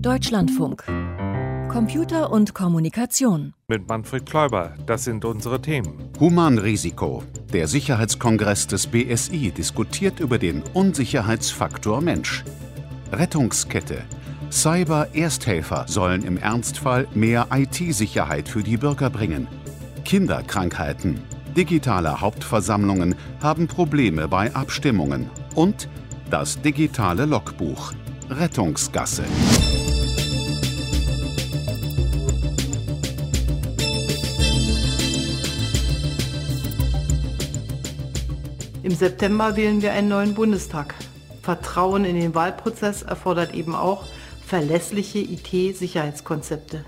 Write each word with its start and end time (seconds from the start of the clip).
Deutschlandfunk. 0.00 0.84
Computer 1.70 2.30
und 2.30 2.54
Kommunikation. 2.54 3.54
Mit 3.68 3.88
Manfred 3.88 4.26
Kläuber, 4.26 4.74
das 4.86 5.04
sind 5.04 5.24
unsere 5.24 5.60
Themen. 5.60 6.10
Humanrisiko. 6.18 7.22
Der 7.52 7.68
Sicherheitskongress 7.68 8.66
des 8.66 8.86
BSI 8.86 9.50
diskutiert 9.50 10.20
über 10.20 10.38
den 10.38 10.62
Unsicherheitsfaktor 10.74 12.00
Mensch. 12.00 12.44
Rettungskette. 13.12 14.02
Cyber-Ersthelfer 14.50 15.86
sollen 15.88 16.22
im 16.22 16.38
Ernstfall 16.38 17.06
mehr 17.14 17.48
IT-Sicherheit 17.52 18.48
für 18.48 18.62
die 18.62 18.76
Bürger 18.76 19.10
bringen. 19.10 19.48
Kinderkrankheiten. 20.04 21.20
Digitale 21.56 22.20
Hauptversammlungen 22.20 23.14
haben 23.42 23.68
Probleme 23.68 24.28
bei 24.28 24.54
Abstimmungen. 24.54 25.30
Und 25.54 25.88
das 26.30 26.60
digitale 26.60 27.26
Logbuch. 27.26 27.92
Rettungsgasse. 28.30 29.24
Im 38.94 39.00
September 39.00 39.56
wählen 39.56 39.82
wir 39.82 39.92
einen 39.92 40.06
neuen 40.06 40.34
Bundestag. 40.34 40.94
Vertrauen 41.42 42.04
in 42.04 42.14
den 42.14 42.32
Wahlprozess 42.32 43.02
erfordert 43.02 43.52
eben 43.52 43.74
auch 43.74 44.04
verlässliche 44.46 45.18
IT-Sicherheitskonzepte. 45.18 46.84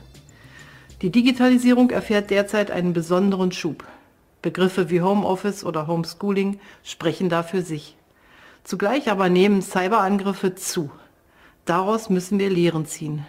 Die 1.03 1.11
Digitalisierung 1.11 1.91
erfährt 1.91 2.31
derzeit 2.31 2.71
einen 2.71 2.93
besonderen 2.93 3.51
Schub. 3.51 3.83
Begriffe 4.41 4.89
wie 4.89 5.01
Homeoffice 5.01 5.65
oder 5.65 5.89
Homeschooling 5.89 6.61
sprechen 6.85 7.29
da 7.29 7.43
für 7.43 7.63
sich. 7.63 7.97
Zugleich 8.63 9.11
aber 9.11 9.29
nehmen 9.29 9.61
Cyberangriffe 9.61 10.55
zu. 10.55 10.93
Daraus 11.65 12.09
müssen 12.09 12.39
wir 12.39 12.51
Lehren 12.51 12.87
ziehen. 12.87 13.27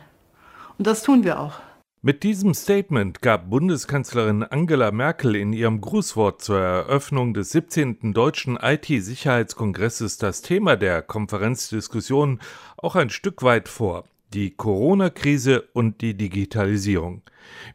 Und 0.77 0.85
das 0.85 1.01
tun 1.01 1.23
wir 1.23 1.39
auch. 1.39 1.61
Mit 2.07 2.23
diesem 2.23 2.53
Statement 2.53 3.21
gab 3.21 3.49
Bundeskanzlerin 3.49 4.41
Angela 4.41 4.91
Merkel 4.93 5.35
in 5.35 5.51
ihrem 5.51 5.81
Grußwort 5.81 6.41
zur 6.41 6.57
Eröffnung 6.57 7.33
des 7.33 7.49
17. 7.49 8.13
Deutschen 8.13 8.55
IT-Sicherheitskongresses 8.55 10.17
das 10.17 10.41
Thema 10.41 10.77
der 10.77 11.01
Konferenzdiskussion 11.01 12.39
auch 12.77 12.95
ein 12.95 13.09
Stück 13.09 13.43
weit 13.43 13.67
vor 13.67 14.05
die 14.33 14.51
Corona-Krise 14.51 15.67
und 15.73 15.99
die 15.99 16.13
Digitalisierung. 16.13 17.23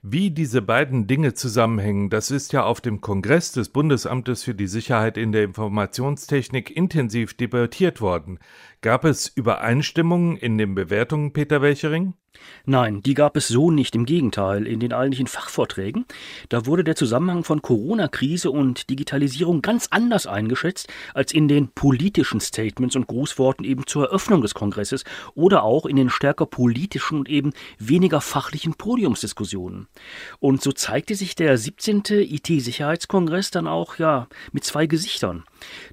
Wie 0.00 0.30
diese 0.30 0.62
beiden 0.62 1.06
Dinge 1.06 1.34
zusammenhängen, 1.34 2.08
das 2.08 2.30
ist 2.30 2.54
ja 2.54 2.64
auf 2.64 2.80
dem 2.80 3.02
Kongress 3.02 3.52
des 3.52 3.68
Bundesamtes 3.68 4.44
für 4.44 4.54
die 4.54 4.66
Sicherheit 4.66 5.18
in 5.18 5.32
der 5.32 5.44
Informationstechnik 5.44 6.74
intensiv 6.74 7.34
debattiert 7.34 8.00
worden. 8.00 8.38
Gab 8.80 9.04
es 9.04 9.28
Übereinstimmungen 9.28 10.38
in 10.38 10.56
den 10.56 10.74
Bewertungen, 10.74 11.34
Peter 11.34 11.60
Welchering? 11.60 12.14
Nein, 12.64 13.02
die 13.02 13.14
gab 13.14 13.36
es 13.36 13.48
so 13.48 13.70
nicht. 13.70 13.94
Im 13.94 14.06
Gegenteil, 14.06 14.66
in 14.66 14.80
den 14.80 14.92
eigentlichen 14.92 15.26
Fachvorträgen, 15.26 16.06
da 16.48 16.66
wurde 16.66 16.84
der 16.84 16.96
Zusammenhang 16.96 17.44
von 17.44 17.60
Corona-Krise 17.60 18.50
und 18.50 18.88
Digitalisierung 18.88 19.62
ganz 19.62 19.88
anders 19.90 20.26
eingeschätzt 20.26 20.88
als 21.12 21.32
in 21.32 21.48
den 21.48 21.68
politischen 21.68 22.40
Statements 22.40 22.96
und 22.96 23.06
Grußworten 23.08 23.64
eben 23.64 23.86
zur 23.86 24.06
Eröffnung 24.06 24.42
des 24.42 24.54
Kongresses 24.54 25.04
oder 25.34 25.64
auch 25.64 25.86
in 25.86 25.96
den 25.96 26.10
stärker 26.10 26.46
politischen 26.46 27.18
und 27.18 27.28
eben 27.28 27.52
weniger 27.78 28.20
fachlichen 28.20 28.74
Podiumsdiskussionen. 28.74 29.88
Und 30.38 30.62
so 30.62 30.72
zeigte 30.72 31.14
sich 31.14 31.34
der 31.34 31.58
17. 31.58 32.02
IT-Sicherheitskongress 32.08 33.50
dann 33.50 33.66
auch 33.66 33.98
ja 33.98 34.28
mit 34.52 34.64
zwei 34.64 34.86
Gesichtern. 34.86 35.44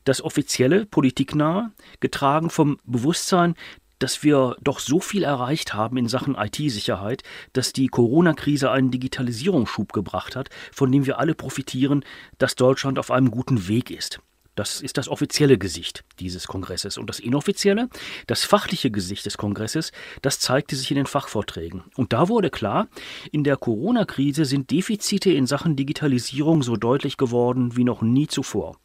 Das 0.03 0.21
offizielle, 0.21 0.85
politiknahe, 0.85 1.71
getragen 1.99 2.49
vom 2.49 2.79
Bewusstsein, 2.85 3.55
dass 3.99 4.23
wir 4.23 4.55
doch 4.61 4.79
so 4.79 4.99
viel 4.99 5.23
erreicht 5.23 5.73
haben 5.73 5.97
in 5.97 6.07
Sachen 6.07 6.35
IT-Sicherheit, 6.35 7.23
dass 7.53 7.73
die 7.73 7.87
Corona-Krise 7.87 8.71
einen 8.71 8.91
Digitalisierungsschub 8.91 9.93
gebracht 9.93 10.35
hat, 10.35 10.49
von 10.71 10.91
dem 10.91 11.05
wir 11.05 11.19
alle 11.19 11.35
profitieren, 11.35 12.03
dass 12.37 12.55
Deutschland 12.55 12.97
auf 12.97 13.11
einem 13.11 13.29
guten 13.29 13.67
Weg 13.67 13.91
ist. 13.91 14.19
Das 14.59 14.81
ist 14.81 14.97
das 14.97 15.07
offizielle 15.07 15.57
Gesicht 15.57 16.03
dieses 16.19 16.45
Kongresses. 16.45 16.97
Und 16.97 17.09
das 17.09 17.21
inoffizielle, 17.21 17.87
das 18.27 18.43
fachliche 18.43 18.91
Gesicht 18.91 19.25
des 19.25 19.37
Kongresses, 19.37 19.93
das 20.21 20.41
zeigte 20.41 20.75
sich 20.75 20.91
in 20.91 20.97
den 20.97 21.05
Fachvorträgen. 21.05 21.83
Und 21.95 22.11
da 22.11 22.27
wurde 22.27 22.49
klar, 22.49 22.89
in 23.31 23.45
der 23.45 23.55
Corona-Krise 23.55 24.43
sind 24.43 24.69
Defizite 24.69 25.31
in 25.31 25.45
Sachen 25.45 25.77
Digitalisierung 25.77 26.61
so 26.61 26.75
deutlich 26.75 27.15
geworden 27.15 27.77
wie 27.77 27.85
noch 27.85 28.01
nie 28.01 28.27
zuvor. 28.27 28.75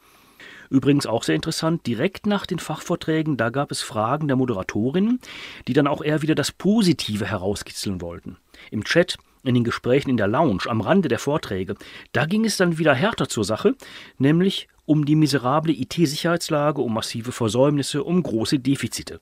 Übrigens 0.71 1.07
auch 1.07 1.23
sehr 1.23 1.35
interessant, 1.35 1.87
direkt 1.87 2.27
nach 2.27 2.47
den 2.47 2.59
Fachvorträgen, 2.59 3.37
da 3.37 3.51
gab 3.51 3.71
es 3.71 3.83
Fragen 3.83 4.29
der 4.29 4.37
Moderatorinnen, 4.37 5.21
die 5.69 5.73
dann 5.73 5.87
auch 5.87 6.03
eher 6.03 6.23
wieder 6.23 6.35
das 6.35 6.53
Positive 6.53 7.27
herauskitzeln 7.27 8.01
wollten. 8.01 8.37
Im 8.71 8.85
Chat, 8.85 9.19
in 9.45 9.55
den 9.55 9.65
Gesprächen 9.65 10.11
in 10.11 10.17
der 10.17 10.29
Lounge, 10.29 10.65
am 10.67 10.81
Rande 10.81 11.09
der 11.09 11.19
Vorträge, 11.19 11.75
da 12.13 12.27
ging 12.27 12.45
es 12.45 12.57
dann 12.57 12.79
wieder 12.79 12.95
härter 12.95 13.29
zur 13.29 13.45
Sache, 13.45 13.75
nämlich 14.19 14.69
um 14.87 15.05
die 15.05 15.17
miserable 15.17 15.73
IT-Sicherheitslage, 15.73 16.83
um 16.83 16.95
massive 16.95 17.33
Versäumnisse, 17.33 18.05
um 18.05 18.23
große 18.23 18.59
Defizite. 18.59 19.21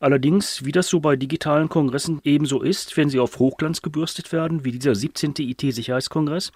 Allerdings, 0.00 0.64
wie 0.64 0.72
das 0.72 0.88
so 0.88 1.00
bei 1.00 1.16
digitalen 1.16 1.68
Kongressen 1.68 2.20
ebenso 2.24 2.62
ist, 2.62 2.96
wenn 2.96 3.08
sie 3.08 3.20
auf 3.20 3.38
Hochglanz 3.38 3.82
gebürstet 3.82 4.32
werden, 4.32 4.64
wie 4.64 4.72
dieser 4.72 4.94
17. 4.94 5.34
IT-Sicherheitskongress, 5.38 6.52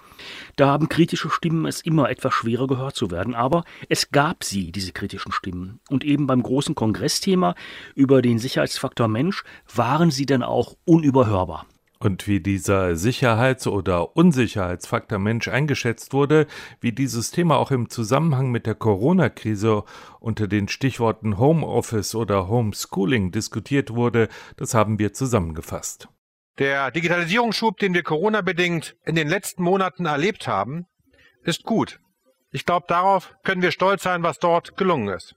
da 0.56 0.68
haben 0.68 0.88
kritische 0.88 1.30
Stimmen 1.30 1.66
es 1.66 1.80
immer 1.82 2.10
etwas 2.10 2.34
schwerer 2.34 2.66
gehört 2.66 2.96
zu 2.96 3.10
werden. 3.10 3.34
Aber 3.34 3.64
es 3.88 4.10
gab 4.10 4.42
sie, 4.42 4.72
diese 4.72 4.92
kritischen 4.92 5.32
Stimmen. 5.32 5.80
Und 5.90 6.04
eben 6.04 6.26
beim 6.26 6.42
großen 6.42 6.74
Kongressthema 6.74 7.54
über 7.94 8.22
den 8.22 8.38
Sicherheitsfaktor 8.38 9.08
Mensch 9.08 9.44
waren 9.74 10.10
sie 10.10 10.26
dann 10.26 10.42
auch 10.42 10.74
unüberhörbar. 10.84 11.66
Und 12.04 12.28
wie 12.28 12.40
dieser 12.40 12.96
Sicherheits- 12.96 13.66
oder 13.66 14.14
Unsicherheitsfaktor 14.14 15.18
Mensch 15.18 15.48
eingeschätzt 15.48 16.12
wurde, 16.12 16.46
wie 16.78 16.92
dieses 16.92 17.30
Thema 17.30 17.56
auch 17.56 17.70
im 17.70 17.88
Zusammenhang 17.88 18.50
mit 18.50 18.66
der 18.66 18.74
Corona-Krise 18.74 19.84
unter 20.20 20.46
den 20.46 20.68
Stichworten 20.68 21.38
Homeoffice 21.38 22.14
oder 22.14 22.46
Homeschooling 22.46 23.32
diskutiert 23.32 23.94
wurde, 23.94 24.28
das 24.58 24.74
haben 24.74 24.98
wir 24.98 25.14
zusammengefasst. 25.14 26.08
Der 26.58 26.90
Digitalisierungsschub, 26.90 27.78
den 27.78 27.94
wir 27.94 28.02
Corona-bedingt 28.02 28.96
in 29.06 29.14
den 29.14 29.28
letzten 29.28 29.62
Monaten 29.62 30.04
erlebt 30.04 30.46
haben, 30.46 30.84
ist 31.42 31.62
gut. 31.62 32.00
Ich 32.50 32.66
glaube, 32.66 32.84
darauf 32.86 33.34
können 33.44 33.62
wir 33.62 33.70
stolz 33.70 34.02
sein, 34.02 34.22
was 34.22 34.38
dort 34.38 34.76
gelungen 34.76 35.08
ist. 35.08 35.36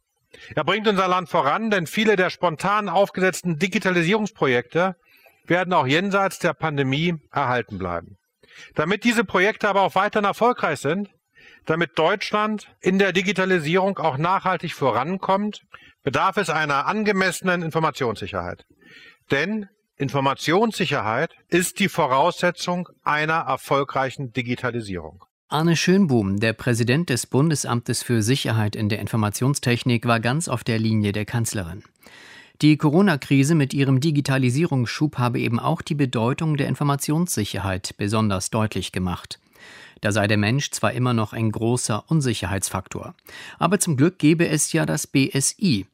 Er 0.53 0.65
bringt 0.65 0.89
unser 0.89 1.07
Land 1.07 1.29
voran, 1.29 1.71
denn 1.71 1.87
viele 1.87 2.17
der 2.17 2.29
spontan 2.29 2.89
aufgesetzten 2.89 3.57
Digitalisierungsprojekte 3.57 4.97
werden 5.47 5.73
auch 5.73 5.87
jenseits 5.87 6.39
der 6.39 6.53
Pandemie 6.53 7.15
erhalten 7.31 7.77
bleiben. 7.77 8.17
Damit 8.75 9.03
diese 9.03 9.23
Projekte 9.23 9.69
aber 9.69 9.81
auch 9.81 9.95
weiterhin 9.95 10.25
erfolgreich 10.25 10.79
sind, 10.79 11.09
damit 11.65 11.97
Deutschland 11.99 12.67
in 12.79 12.97
der 12.97 13.13
Digitalisierung 13.13 13.97
auch 13.99 14.17
nachhaltig 14.17 14.73
vorankommt, 14.73 15.61
bedarf 16.03 16.37
es 16.37 16.49
einer 16.49 16.87
angemessenen 16.87 17.61
Informationssicherheit. 17.61 18.65
Denn 19.31 19.67
Informationssicherheit 19.97 21.35
ist 21.49 21.79
die 21.79 21.89
Voraussetzung 21.89 22.87
einer 23.03 23.39
erfolgreichen 23.47 24.31
Digitalisierung. 24.31 25.23
Arne 25.49 25.75
Schönbohm, 25.75 26.39
der 26.39 26.53
Präsident 26.53 27.09
des 27.09 27.25
Bundesamtes 27.25 28.03
für 28.03 28.21
Sicherheit 28.21 28.75
in 28.75 28.89
der 28.89 28.99
Informationstechnik, 28.99 30.05
war 30.05 30.19
ganz 30.19 30.49
auf 30.49 30.63
der 30.63 30.77
Linie 30.77 31.13
der 31.13 31.25
Kanzlerin. 31.25 31.83
Die 32.63 32.77
Corona-Krise 32.77 33.53
mit 33.53 33.75
ihrem 33.75 33.99
Digitalisierungsschub 33.99 35.19
habe 35.19 35.39
eben 35.39 35.59
auch 35.59 35.83
die 35.83 35.93
Bedeutung 35.93 36.57
der 36.57 36.67
Informationssicherheit 36.67 37.93
besonders 37.97 38.49
deutlich 38.49 38.91
gemacht. 38.91 39.39
Da 40.01 40.11
sei 40.11 40.25
der 40.25 40.37
Mensch 40.37 40.71
zwar 40.71 40.93
immer 40.93 41.13
noch 41.13 41.33
ein 41.33 41.51
großer 41.51 42.05
Unsicherheitsfaktor, 42.07 43.13
aber 43.59 43.79
zum 43.79 43.95
Glück 43.95 44.17
gebe 44.17 44.47
es 44.47 44.73
ja 44.73 44.87
das 44.87 45.05
BSI. 45.05 45.85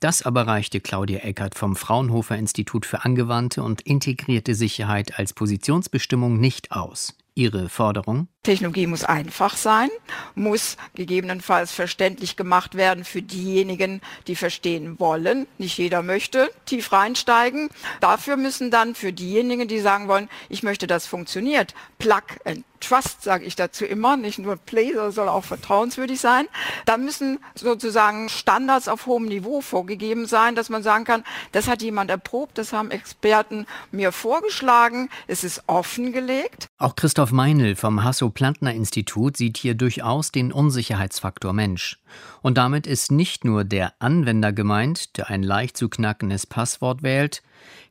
Das 0.00 0.22
aber 0.22 0.48
reichte 0.48 0.80
Claudia 0.80 1.20
Eckert 1.20 1.54
vom 1.54 1.76
Fraunhofer 1.76 2.36
Institut 2.36 2.84
für 2.84 3.04
angewandte 3.04 3.62
und 3.62 3.82
integrierte 3.82 4.56
Sicherheit 4.56 5.20
als 5.20 5.32
Positionsbestimmung 5.32 6.40
nicht 6.40 6.72
aus. 6.72 7.16
Ihre 7.36 7.68
Forderung? 7.68 8.26
Technologie 8.42 8.88
muss 8.88 9.04
einfach 9.04 9.56
sein, 9.56 9.88
muss 10.34 10.76
gegebenenfalls 10.94 11.70
verständlich 11.70 12.34
gemacht 12.36 12.74
werden 12.74 13.04
für 13.04 13.22
diejenigen, 13.22 14.00
die 14.26 14.34
verstehen 14.34 14.98
wollen. 14.98 15.46
Nicht 15.58 15.78
jeder 15.78 16.02
möchte 16.02 16.50
tief 16.66 16.90
reinsteigen. 16.90 17.68
Dafür 18.00 18.36
müssen 18.36 18.72
dann 18.72 18.96
für 18.96 19.12
diejenigen, 19.12 19.68
die 19.68 19.78
sagen 19.78 20.08
wollen, 20.08 20.28
ich 20.48 20.64
möchte, 20.64 20.88
dass 20.88 21.06
funktioniert, 21.06 21.74
Plug 21.98 22.22
and 22.44 22.64
Trust, 22.82 23.22
sage 23.22 23.44
ich 23.44 23.56
dazu 23.56 23.84
immer, 23.84 24.16
nicht 24.16 24.38
nur 24.38 24.56
Play, 24.56 24.92
sondern 24.92 25.12
soll 25.12 25.28
auch 25.28 25.44
vertrauenswürdig 25.44 26.20
sein. 26.20 26.46
Da 26.84 26.96
müssen 26.96 27.38
sozusagen 27.54 28.28
Standards 28.28 28.88
auf 28.88 29.06
hohem 29.06 29.26
Niveau 29.26 29.60
vorgegeben 29.60 30.26
sein, 30.26 30.54
dass 30.54 30.68
man 30.68 30.82
sagen 30.82 31.04
kann, 31.04 31.24
das 31.52 31.68
hat 31.68 31.80
jemand 31.80 32.10
erprobt, 32.10 32.58
das 32.58 32.72
haben 32.72 32.90
Experten 32.90 33.66
mir 33.92 34.12
vorgeschlagen, 34.12 35.08
es 35.28 35.44
ist 35.44 35.62
offengelegt. 35.68 36.66
Auch 36.78 36.96
Christoph 36.96 37.30
Meinl 37.30 37.76
vom 37.76 38.02
Hasso 38.02 38.30
Hasso-Plantner-Institut 38.32 39.36
sieht 39.36 39.58
hier 39.58 39.74
durchaus 39.74 40.32
den 40.32 40.52
Unsicherheitsfaktor 40.52 41.52
Mensch. 41.52 41.98
Und 42.40 42.58
damit 42.58 42.86
ist 42.86 43.12
nicht 43.12 43.44
nur 43.44 43.64
der 43.64 43.94
Anwender 43.98 44.52
gemeint, 44.52 45.16
der 45.16 45.30
ein 45.30 45.42
leicht 45.42 45.76
zu 45.76 45.88
knackendes 45.88 46.46
Passwort 46.46 47.02
wählt, 47.02 47.42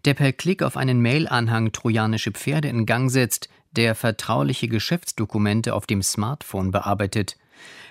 der 0.06 0.14
per 0.14 0.34
Klick 0.34 0.64
auf 0.64 0.78
einen 0.78 1.02
Mail-Anhang 1.02 1.72
trojanische 1.72 2.32
Pferde 2.32 2.68
in 2.70 2.86
Gang 2.86 3.10
setzt, 3.10 3.50
der 3.72 3.96
vertrauliche 3.96 4.68
Geschäftsdokumente 4.68 5.74
auf 5.74 5.86
dem 5.86 6.02
Smartphone 6.02 6.72
bearbeitet. 6.72 7.38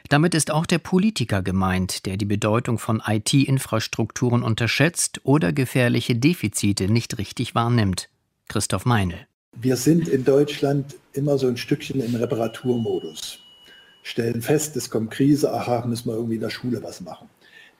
Damit 0.08 0.34
ist 0.34 0.50
auch 0.50 0.66
der 0.66 0.78
Politiker 0.78 1.42
gemeint, 1.42 2.04
der 2.04 2.16
die 2.16 2.24
Bedeutung 2.24 2.78
von 2.78 3.00
IT-Infrastrukturen 3.06 4.42
unterschätzt 4.42 5.20
oder 5.22 5.52
gefährliche 5.52 6.16
Defizite 6.16 6.88
nicht 6.88 7.18
richtig 7.18 7.54
wahrnimmt. 7.54 8.08
Christoph 8.48 8.84
Meinl. 8.84 9.29
Wir 9.56 9.76
sind 9.76 10.08
in 10.08 10.24
Deutschland 10.24 10.96
immer 11.12 11.36
so 11.36 11.48
ein 11.48 11.56
Stückchen 11.56 12.00
im 12.00 12.14
Reparaturmodus. 12.14 13.40
Stellen 14.02 14.40
fest, 14.42 14.76
es 14.76 14.88
kommt 14.88 15.10
Krise, 15.10 15.52
aha, 15.52 15.84
müssen 15.86 16.08
wir 16.08 16.14
irgendwie 16.14 16.36
in 16.36 16.40
der 16.40 16.50
Schule 16.50 16.82
was 16.82 17.00
machen. 17.00 17.28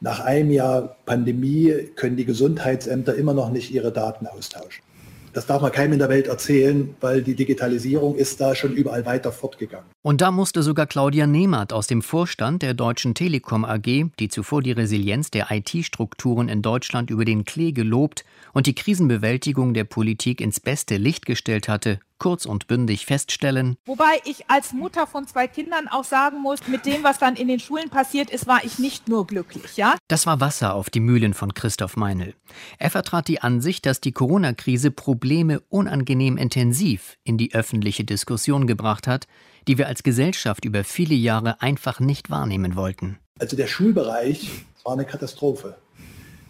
Nach 0.01 0.21
einem 0.21 0.51
Jahr 0.51 0.97
Pandemie 1.07 1.89
können 1.95 2.17
die 2.17 2.27
Gesundheitsämter 2.27 3.15
immer 3.15 3.35
noch 3.35 3.51
nicht 3.51 3.71
ihre 3.71 3.93
Daten 3.93 4.27
austauschen. 4.27 4.83
Das 5.32 5.47
darf 5.47 5.62
man 5.62 5.71
keinem 5.71 5.94
in 5.94 5.99
der 6.00 6.09
Welt 6.09 6.27
erzählen, 6.27 6.94
weil 7.00 7.23
die 7.23 7.35
Digitalisierung 7.35 8.17
ist 8.17 8.41
da 8.41 8.55
schon 8.55 8.73
überall 8.73 9.06
weiter 9.06 9.31
fortgegangen. 9.31 9.87
Und 10.03 10.21
da 10.21 10.31
musste 10.31 10.62
sogar 10.62 10.87
Claudia 10.87 11.27
Nehmert 11.27 11.73
aus 11.73 11.87
dem 11.87 12.03
Vorstand 12.03 12.62
der 12.62 12.75
Deutschen 12.75 13.15
Telekom 13.15 13.65
AG, 13.65 14.11
die 14.19 14.29
zuvor 14.29 14.62
die 14.62 14.73
Resilienz 14.73 15.31
der 15.31 15.50
IT-Strukturen 15.50 16.49
in 16.49 16.62
Deutschland 16.62 17.11
über 17.11 17.25
den 17.25 17.44
Klee 17.44 17.73
gelobt 17.73 18.25
und 18.53 18.67
die 18.67 18.75
Krisenbewältigung 18.75 19.73
der 19.73 19.85
Politik 19.85 20.41
ins 20.41 20.59
beste 20.59 20.97
Licht 20.97 21.27
gestellt 21.27 21.69
hatte, 21.69 22.00
kurz 22.21 22.47
und 22.47 22.69
bündig 22.69 23.07
feststellen. 23.07 23.77
Wobei 23.87 24.21
ich 24.25 24.49
als 24.49 24.73
Mutter 24.73 25.09
von 25.09 25.27
zwei 25.27 25.49
Kindern 25.49 25.89
auch 25.89 26.05
sagen 26.05 26.41
muss, 26.41 26.69
mit 26.69 26.87
dem, 26.87 27.03
was 27.03 27.19
dann 27.19 27.35
in 27.35 27.49
den 27.49 27.59
Schulen 27.59 27.91
passiert 27.91 28.31
ist, 28.31 28.47
war 28.47 28.65
ich 28.65 28.79
nicht 28.79 29.09
nur 29.09 29.27
glücklich, 29.27 29.77
ja? 29.77 29.97
Das 30.07 30.27
war 30.27 30.39
Wasser 30.41 30.75
auf 30.75 30.89
die 30.91 31.01
Mühlen 31.01 31.35
von 31.35 31.53
Christoph 31.55 31.97
Meinl. 31.97 32.35
Er 32.79 32.91
vertrat 32.91 33.27
die 33.27 33.41
Ansicht, 33.43 33.87
dass 33.87 34.01
die 34.01 34.13
Corona-Krise 34.13 34.93
Probleme 34.93 35.61
unangenehm 35.69 36.37
intensiv 36.37 37.17
in 37.25 37.39
die 37.39 37.55
öffentliche 37.55 38.05
Diskussion 38.05 38.69
gebracht 38.69 39.09
hat, 39.09 39.27
die 39.67 39.79
wir 39.79 39.89
als 39.89 40.03
Gesellschaft 40.03 40.65
über 40.65 40.85
viele 40.85 41.15
Jahre 41.15 41.61
einfach 41.61 42.01
nicht 42.01 42.31
wahrnehmen 42.31 42.77
wollten. 42.77 43.19
Also 43.39 43.57
der 43.57 43.67
Schulbereich 43.67 44.51
war 44.85 44.93
eine 44.93 45.05
Katastrophe. 45.05 45.77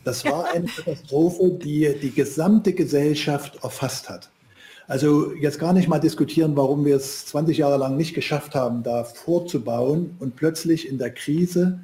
Das 0.04 0.24
war 0.24 0.50
eine 0.50 0.66
Katastrophe, 0.76 1.58
die 1.62 1.94
die 2.02 2.10
gesamte 2.10 2.72
Gesellschaft 2.72 3.62
erfasst 3.62 4.08
hat. 4.08 4.30
Also 4.90 5.32
jetzt 5.34 5.60
gar 5.60 5.72
nicht 5.72 5.86
mal 5.86 6.00
diskutieren, 6.00 6.56
warum 6.56 6.84
wir 6.84 6.96
es 6.96 7.24
20 7.26 7.58
Jahre 7.58 7.78
lang 7.78 7.96
nicht 7.96 8.12
geschafft 8.12 8.56
haben, 8.56 8.82
da 8.82 9.04
vorzubauen 9.04 10.16
und 10.18 10.34
plötzlich 10.34 10.88
in 10.88 10.98
der 10.98 11.14
Krise 11.14 11.78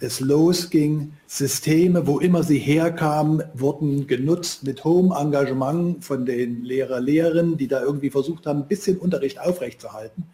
es 0.00 0.20
losging. 0.20 1.12
Systeme, 1.26 2.06
wo 2.06 2.18
immer 2.18 2.42
sie 2.42 2.56
herkamen, 2.56 3.42
wurden 3.52 4.06
genutzt 4.06 4.64
mit 4.64 4.84
hohem 4.84 5.12
Engagement 5.12 6.02
von 6.02 6.24
den 6.24 6.64
Lehrer, 6.64 6.98
Lehrerinnen, 6.98 7.58
die 7.58 7.68
da 7.68 7.82
irgendwie 7.82 8.08
versucht 8.08 8.46
haben, 8.46 8.60
ein 8.60 8.68
bisschen 8.68 8.96
Unterricht 8.96 9.38
aufrechtzuerhalten, 9.38 10.24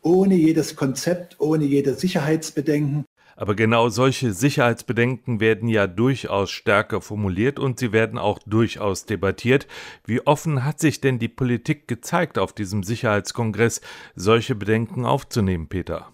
ohne 0.00 0.36
jedes 0.36 0.76
Konzept, 0.76 1.40
ohne 1.40 1.64
jede 1.64 1.94
Sicherheitsbedenken. 1.94 3.04
Aber 3.38 3.54
genau 3.54 3.88
solche 3.88 4.32
Sicherheitsbedenken 4.32 5.38
werden 5.38 5.68
ja 5.68 5.86
durchaus 5.86 6.50
stärker 6.50 7.00
formuliert 7.00 7.60
und 7.60 7.78
sie 7.78 7.92
werden 7.92 8.18
auch 8.18 8.40
durchaus 8.44 9.04
debattiert. 9.06 9.68
Wie 10.04 10.26
offen 10.26 10.64
hat 10.64 10.80
sich 10.80 11.00
denn 11.00 11.20
die 11.20 11.28
Politik 11.28 11.86
gezeigt, 11.86 12.36
auf 12.36 12.52
diesem 12.52 12.82
Sicherheitskongress 12.82 13.80
solche 14.16 14.56
Bedenken 14.56 15.04
aufzunehmen, 15.04 15.68
Peter? 15.68 16.08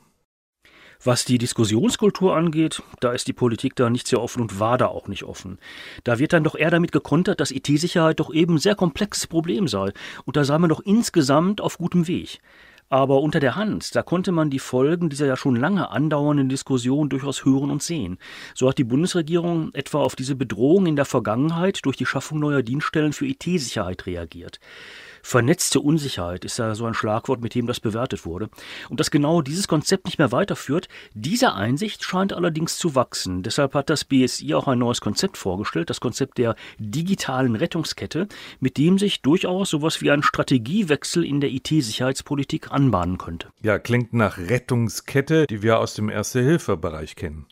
Was 1.02 1.24
die 1.24 1.38
Diskussionskultur 1.38 2.36
angeht, 2.36 2.82
da 3.00 3.12
ist 3.12 3.26
die 3.26 3.32
Politik 3.32 3.74
da 3.74 3.88
nicht 3.88 4.06
sehr 4.06 4.20
offen 4.20 4.42
und 4.42 4.60
war 4.60 4.76
da 4.76 4.88
auch 4.88 5.08
nicht 5.08 5.24
offen. 5.24 5.58
Da 6.02 6.18
wird 6.18 6.34
dann 6.34 6.44
doch 6.44 6.54
eher 6.54 6.70
damit 6.70 6.92
gekontert, 6.92 7.40
dass 7.40 7.50
IT-Sicherheit 7.50 8.20
doch 8.20 8.34
eben 8.34 8.56
ein 8.56 8.58
sehr 8.58 8.74
komplexes 8.74 9.26
Problem 9.28 9.66
sei. 9.66 9.92
Und 10.26 10.36
da 10.36 10.44
sei 10.44 10.58
man 10.58 10.68
doch 10.68 10.80
insgesamt 10.80 11.62
auf 11.62 11.78
gutem 11.78 12.06
Weg. 12.06 12.40
Aber 12.94 13.22
unter 13.22 13.40
der 13.40 13.56
Hand, 13.56 13.96
da 13.96 14.04
konnte 14.04 14.30
man 14.30 14.50
die 14.50 14.60
Folgen 14.60 15.08
dieser 15.10 15.26
ja 15.26 15.36
schon 15.36 15.56
lange 15.56 15.90
andauernden 15.90 16.48
Diskussion 16.48 17.08
durchaus 17.08 17.44
hören 17.44 17.72
und 17.72 17.82
sehen. 17.82 18.18
So 18.54 18.68
hat 18.68 18.78
die 18.78 18.84
Bundesregierung 18.84 19.74
etwa 19.74 19.98
auf 19.98 20.14
diese 20.14 20.36
Bedrohung 20.36 20.86
in 20.86 20.94
der 20.94 21.04
Vergangenheit 21.04 21.80
durch 21.82 21.96
die 21.96 22.06
Schaffung 22.06 22.38
neuer 22.38 22.62
Dienststellen 22.62 23.12
für 23.12 23.26
IT-Sicherheit 23.26 24.06
reagiert. 24.06 24.60
Vernetzte 25.26 25.80
Unsicherheit 25.80 26.44
ist 26.44 26.58
ja 26.58 26.74
so 26.74 26.84
ein 26.84 26.92
Schlagwort, 26.92 27.40
mit 27.40 27.54
dem 27.54 27.66
das 27.66 27.80
bewertet 27.80 28.26
wurde. 28.26 28.50
Und 28.90 29.00
dass 29.00 29.10
genau 29.10 29.40
dieses 29.40 29.68
Konzept 29.68 30.04
nicht 30.04 30.18
mehr 30.18 30.32
weiterführt, 30.32 30.86
diese 31.14 31.54
Einsicht 31.54 32.04
scheint 32.04 32.34
allerdings 32.34 32.76
zu 32.76 32.94
wachsen. 32.94 33.42
Deshalb 33.42 33.72
hat 33.72 33.88
das 33.88 34.04
BSI 34.04 34.52
auch 34.52 34.68
ein 34.68 34.78
neues 34.78 35.00
Konzept 35.00 35.38
vorgestellt, 35.38 35.88
das 35.88 36.00
Konzept 36.00 36.36
der 36.36 36.56
digitalen 36.78 37.56
Rettungskette, 37.56 38.28
mit 38.60 38.76
dem 38.76 38.98
sich 38.98 39.22
durchaus 39.22 39.70
sowas 39.70 40.02
wie 40.02 40.10
ein 40.10 40.22
Strategiewechsel 40.22 41.24
in 41.24 41.40
der 41.40 41.50
IT-Sicherheitspolitik 41.52 42.70
anbahnen 42.70 43.16
könnte. 43.16 43.48
Ja, 43.62 43.78
klingt 43.78 44.12
nach 44.12 44.36
Rettungskette, 44.36 45.46
die 45.46 45.62
wir 45.62 45.78
aus 45.78 45.94
dem 45.94 46.10
Erste-Hilfe-Bereich 46.10 47.16
kennen. 47.16 47.46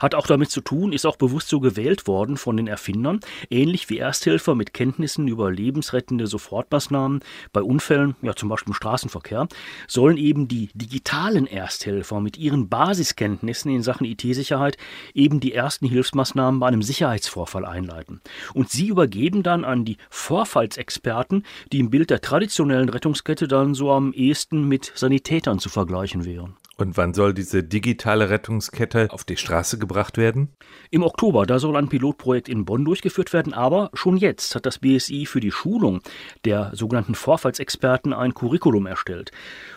Hat 0.00 0.14
auch 0.14 0.26
damit 0.26 0.50
zu 0.50 0.60
tun, 0.60 0.92
ist 0.92 1.06
auch 1.06 1.16
bewusst 1.16 1.48
so 1.48 1.60
gewählt 1.60 2.06
worden 2.06 2.36
von 2.36 2.56
den 2.56 2.66
Erfindern, 2.66 3.20
ähnlich 3.50 3.88
wie 3.88 3.98
Ersthelfer 3.98 4.54
mit 4.54 4.74
Kenntnissen 4.74 5.28
über 5.28 5.50
lebensrettende 5.50 6.26
Sofortmaßnahmen 6.26 7.20
bei 7.52 7.62
Unfällen, 7.62 8.16
ja 8.22 8.34
zum 8.34 8.48
Beispiel 8.48 8.72
im 8.72 8.74
Straßenverkehr, 8.74 9.48
sollen 9.88 10.16
eben 10.16 10.48
die 10.48 10.68
digitalen 10.74 11.46
Ersthelfer 11.46 12.20
mit 12.20 12.36
ihren 12.36 12.68
Basiskenntnissen 12.68 13.70
in 13.70 13.82
Sachen 13.82 14.06
IT-Sicherheit 14.06 14.76
eben 15.14 15.40
die 15.40 15.54
ersten 15.54 15.86
Hilfsmaßnahmen 15.86 16.60
bei 16.60 16.68
einem 16.68 16.82
Sicherheitsvorfall 16.82 17.64
einleiten. 17.64 18.20
Und 18.54 18.70
sie 18.70 18.88
übergeben 18.88 19.42
dann 19.42 19.64
an 19.64 19.84
die 19.84 19.96
Vorfallsexperten, 20.10 21.44
die 21.72 21.80
im 21.80 21.90
Bild 21.90 22.10
der 22.10 22.20
traditionellen 22.20 22.88
Rettungskette 22.88 23.48
dann 23.48 23.74
so 23.74 23.90
am 23.90 24.12
ehesten 24.12 24.68
mit 24.68 24.92
Sanitätern 24.94 25.58
zu 25.58 25.68
vergleichen 25.68 26.24
wären. 26.24 26.56
Und 26.78 26.98
wann 26.98 27.14
soll 27.14 27.32
diese 27.32 27.64
digitale 27.64 28.28
Rettungskette 28.28 29.08
auf 29.10 29.24
die 29.24 29.38
Straße 29.38 29.78
gebracht 29.78 30.18
werden? 30.18 30.54
Im 30.90 31.02
Oktober, 31.02 31.46
da 31.46 31.58
soll 31.58 31.74
ein 31.74 31.88
Pilotprojekt 31.88 32.50
in 32.50 32.66
Bonn 32.66 32.84
durchgeführt 32.84 33.32
werden, 33.32 33.54
aber 33.54 33.90
schon 33.94 34.18
jetzt 34.18 34.54
hat 34.54 34.66
das 34.66 34.78
BSI 34.80 35.24
für 35.24 35.40
die 35.40 35.50
Schulung 35.50 36.02
der 36.44 36.72
sogenannten 36.74 37.14
Vorfallsexperten 37.14 38.12
ein 38.12 38.34
Curriculum 38.34 38.84
erstellt. 38.84 39.30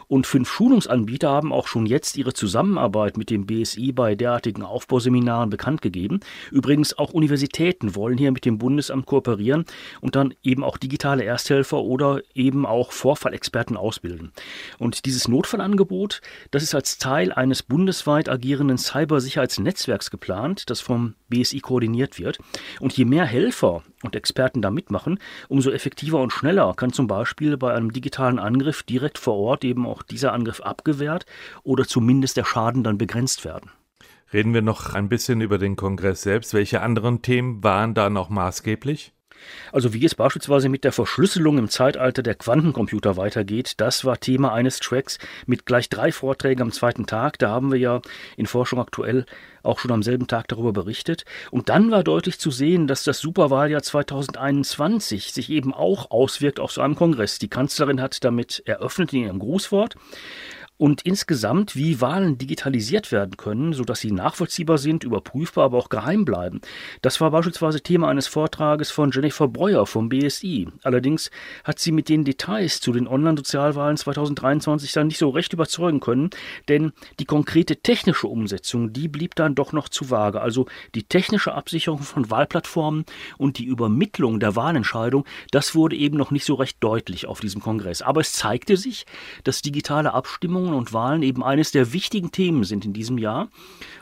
Und 0.10 0.26
fünf 0.26 0.50
Schulungsanbieter 0.52 1.30
haben 1.30 1.54
auch 1.54 1.68
schon 1.68 1.86
jetzt 1.86 2.18
ihre 2.18 2.34
Zusammenarbeit 2.34 3.16
mit 3.16 3.30
dem 3.30 3.46
BSI 3.46 3.92
bei 3.92 4.16
derartigen 4.16 4.64
Aufbauseminaren 4.64 5.52
bekannt 5.52 5.84
gegeben. 5.84 6.20
Übrigens 6.50 6.98
auch 6.98 7.14
Universitäten 7.14 7.94
wollen 7.94 8.18
hier 8.18 8.32
mit 8.32 8.44
dem 8.44 8.58
Bundesamt 8.58 9.06
kooperieren 9.06 9.66
und 10.02 10.16
dann 10.16 10.34
eben 10.42 10.64
auch 10.64 10.80
digitale 10.80 11.26
Ersthelfer 11.26 11.84
oder 11.84 12.22
eben 12.34 12.66
auch 12.66 12.92
Vorfallexperten 12.92 13.78
ausbilden. 13.78 14.32
Und 14.80 15.06
dieses 15.06 15.28
Notfallangebot, 15.28 16.22
das 16.50 16.64
ist 16.64 16.74
als 16.74 16.98
Teil 16.98 17.32
eines 17.32 17.62
bundesweit 17.62 18.30
agierenden 18.30 18.80
Cybersicherheitsnetzwerks 18.80 20.10
geplant, 20.10 20.72
das 20.72 20.82
vom 20.82 21.14
BSI 21.30 21.60
koordiniert 21.60 22.18
wird. 22.18 22.40
Und 22.80 22.98
je 22.98 23.06
mehr 23.06 23.26
Helfer 23.26 23.84
und 24.02 24.16
Experten 24.16 24.64
da 24.64 24.72
mitmachen, 24.72 25.20
umso 25.50 25.70
effektiver 25.70 26.20
und 26.20 26.32
schneller 26.32 26.74
kann 26.76 26.94
zum 26.94 27.06
Beispiel 27.06 27.58
bei 27.58 27.76
einem 27.76 27.94
digitalen 27.94 28.40
Angriff 28.40 28.82
direkt 28.82 29.20
vor 29.20 29.36
Ort 29.36 29.64
eben 29.64 29.86
auch 29.86 29.99
dieser 30.04 30.34
Angriff 30.34 30.62
abgewehrt 30.62 31.26
oder 31.64 31.86
zumindest 31.86 32.38
der 32.38 32.46
Schaden 32.46 32.84
dann 32.84 32.98
begrenzt 32.98 33.46
werden. 33.46 33.72
Reden 34.32 34.54
wir 34.54 34.62
noch 34.62 34.94
ein 34.94 35.10
bisschen 35.10 35.42
über 35.42 35.58
den 35.58 35.76
Kongress 35.76 36.22
selbst. 36.22 36.54
Welche 36.54 36.82
anderen 36.82 37.22
Themen 37.22 37.64
waren 37.64 37.94
da 37.96 38.10
noch 38.10 38.30
maßgeblich? 38.30 39.14
Also 39.72 39.94
wie 39.94 40.06
es 40.06 40.16
beispielsweise 40.16 40.70
mit 40.70 40.84
der 40.84 40.92
Verschlüsselung 40.92 41.58
im 41.58 41.70
Zeitalter 41.70 42.24
der 42.24 42.36
Quantencomputer 42.36 43.18
weitergeht, 43.18 43.74
das 43.78 44.06
war 44.06 44.20
Thema 44.20 44.54
eines 44.54 44.80
Tracks 44.80 45.18
mit 45.46 45.66
gleich 45.66 45.90
drei 45.90 46.12
Vorträgen 46.12 46.62
am 46.62 46.72
zweiten 46.72 47.06
Tag. 47.06 47.40
Da 47.40 47.50
haben 47.50 47.72
wir 47.72 47.80
ja 47.80 48.02
in 48.38 48.46
Forschung 48.46 48.80
aktuell 48.80 49.26
auch 49.64 49.80
schon 49.80 49.92
am 49.92 50.04
selben 50.04 50.28
Tag 50.28 50.48
darüber 50.48 50.74
berichtet. 50.74 51.26
Und 51.52 51.70
dann 51.70 51.92
war 51.92 52.04
deutlich 52.04 52.40
zu 52.40 52.52
sehen, 52.52 52.88
dass 52.88 53.04
das 53.04 53.20
Superwahljahr 53.20 53.84
2021 53.84 55.34
sich 55.34 55.50
eben 55.50 55.74
auch 55.74 56.12
auswirkt 56.12 56.60
auf 56.60 56.72
so 56.72 56.82
einem 56.82 56.96
Kongress. 56.96 57.40
Die 57.40 57.50
Kanzlerin 57.50 58.02
hat 58.02 58.24
damit 58.24 58.64
eröffnet 58.66 59.14
in 59.14 59.24
ihrem 59.24 59.40
Grußwort 59.40 59.96
und 60.80 61.02
insgesamt, 61.02 61.76
wie 61.76 62.00
Wahlen 62.00 62.38
digitalisiert 62.38 63.12
werden 63.12 63.36
können, 63.36 63.74
sodass 63.74 64.00
sie 64.00 64.14
nachvollziehbar 64.14 64.78
sind, 64.78 65.04
überprüfbar, 65.04 65.66
aber 65.66 65.78
auch 65.78 65.90
geheim 65.90 66.24
bleiben. 66.24 66.62
Das 67.02 67.20
war 67.20 67.32
beispielsweise 67.32 67.82
Thema 67.82 68.08
eines 68.08 68.28
Vortrages 68.28 68.90
von 68.90 69.12
Jennifer 69.12 69.50
Breuer 69.50 69.86
vom 69.86 70.08
BSI. 70.08 70.70
Allerdings 70.84 71.32
hat 71.66 71.80
sie 71.80 71.92
mit 71.92 72.08
den 72.08 72.24
Details 72.24 72.80
zu 72.80 72.94
den 72.94 73.10
Online-Sozialwahlen 73.10 73.98
2023 73.98 74.94
dann 74.94 75.08
nicht 75.08 75.18
so 75.18 75.30
recht 75.30 75.52
überzeugen 75.52 76.00
können, 76.00 76.30
denn 76.70 76.94
die 77.20 77.26
konkrete 77.26 77.76
technische 77.76 78.28
Umsetzung, 78.28 78.94
die 78.94 79.10
blieb 79.10 79.36
dann 79.36 79.56
doch 79.56 79.74
noch 79.74 79.90
zu 79.90 80.10
vage. 80.10 80.40
Also 80.40 80.66
die 80.96 81.04
technische 81.04 81.56
Absicherung 81.56 82.04
von 82.04 82.30
Wahlplattformen 82.32 83.04
und 83.38 83.58
die 83.58 83.66
Übermittlung 83.66 84.40
der 84.40 84.56
Wahlentscheidung, 84.56 85.26
das 85.52 85.76
wurde 85.76 85.98
eben 85.98 86.16
noch 86.16 86.32
nicht 86.32 86.46
so 86.46 86.54
recht 86.54 86.78
deutlich 86.80 87.28
auf 87.28 87.42
diesem 87.42 87.60
Kongress. 87.60 88.02
Aber 88.02 88.22
es 88.22 88.32
zeigte 88.32 88.78
sich, 88.78 89.06
dass 89.44 89.62
digitale 89.62 90.14
Abstimmungen 90.14 90.69
Hauptversammlungen 90.70 90.80
und 90.80 90.94
Wahlen 90.94 91.24
eben 91.24 91.44
eines 91.44 91.72
der 91.72 91.94
wichtigen 91.94 92.32
Themen 92.32 92.64
sind 92.64 92.86
in 92.86 92.94
diesem 92.94 93.18
Jahr. 93.18 93.50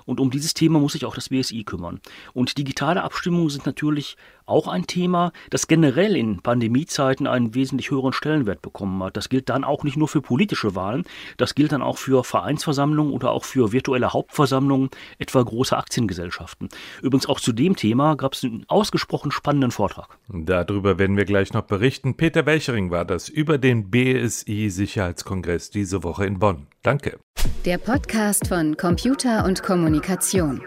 Und 0.05 0.19
um 0.19 0.31
dieses 0.31 0.53
Thema 0.53 0.79
muss 0.79 0.93
sich 0.93 1.05
auch 1.05 1.15
das 1.15 1.29
BSI 1.29 1.63
kümmern. 1.63 1.99
Und 2.33 2.57
digitale 2.57 3.03
Abstimmungen 3.03 3.49
sind 3.49 3.65
natürlich 3.65 4.17
auch 4.47 4.67
ein 4.67 4.87
Thema, 4.87 5.31
das 5.49 5.67
generell 5.67 6.15
in 6.15 6.41
Pandemiezeiten 6.41 7.27
einen 7.27 7.53
wesentlich 7.53 7.91
höheren 7.91 8.13
Stellenwert 8.13 8.61
bekommen 8.61 9.03
hat. 9.03 9.17
Das 9.17 9.29
gilt 9.29 9.49
dann 9.49 9.63
auch 9.63 9.83
nicht 9.83 9.97
nur 9.97 10.07
für 10.07 10.21
politische 10.21 10.75
Wahlen, 10.75 11.03
das 11.37 11.55
gilt 11.55 11.71
dann 11.71 11.81
auch 11.81 11.97
für 11.97 12.23
Vereinsversammlungen 12.23 13.13
oder 13.13 13.31
auch 13.31 13.43
für 13.43 13.71
virtuelle 13.71 14.13
Hauptversammlungen, 14.13 14.89
etwa 15.19 15.43
große 15.43 15.77
Aktiengesellschaften. 15.77 16.69
Übrigens 17.01 17.27
auch 17.27 17.39
zu 17.39 17.51
dem 17.51 17.75
Thema 17.75 18.15
gab 18.15 18.33
es 18.33 18.43
einen 18.43 18.65
ausgesprochen 18.67 19.31
spannenden 19.31 19.71
Vortrag. 19.71 20.17
Darüber 20.29 20.97
werden 20.97 21.17
wir 21.17 21.25
gleich 21.25 21.53
noch 21.53 21.63
berichten. 21.63 22.15
Peter 22.15 22.45
Welchering 22.45 22.91
war 22.91 23.05
das 23.05 23.29
über 23.29 23.57
den 23.57 23.89
BSI 23.91 24.69
Sicherheitskongress 24.69 25.69
diese 25.69 26.03
Woche 26.03 26.25
in 26.25 26.39
Bonn. 26.39 26.67
Danke. 26.83 27.19
Der 27.65 27.77
Podcast 27.77 28.47
von 28.47 28.77
Computer 28.77 29.45
und 29.45 29.61
Kommunikation. 29.61 30.61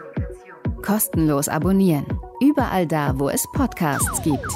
Kostenlos 0.83 1.49
abonnieren. 1.49 2.07
Überall 2.41 2.87
da, 2.87 3.19
wo 3.19 3.29
es 3.29 3.47
Podcasts 3.53 4.23
gibt. 4.23 4.53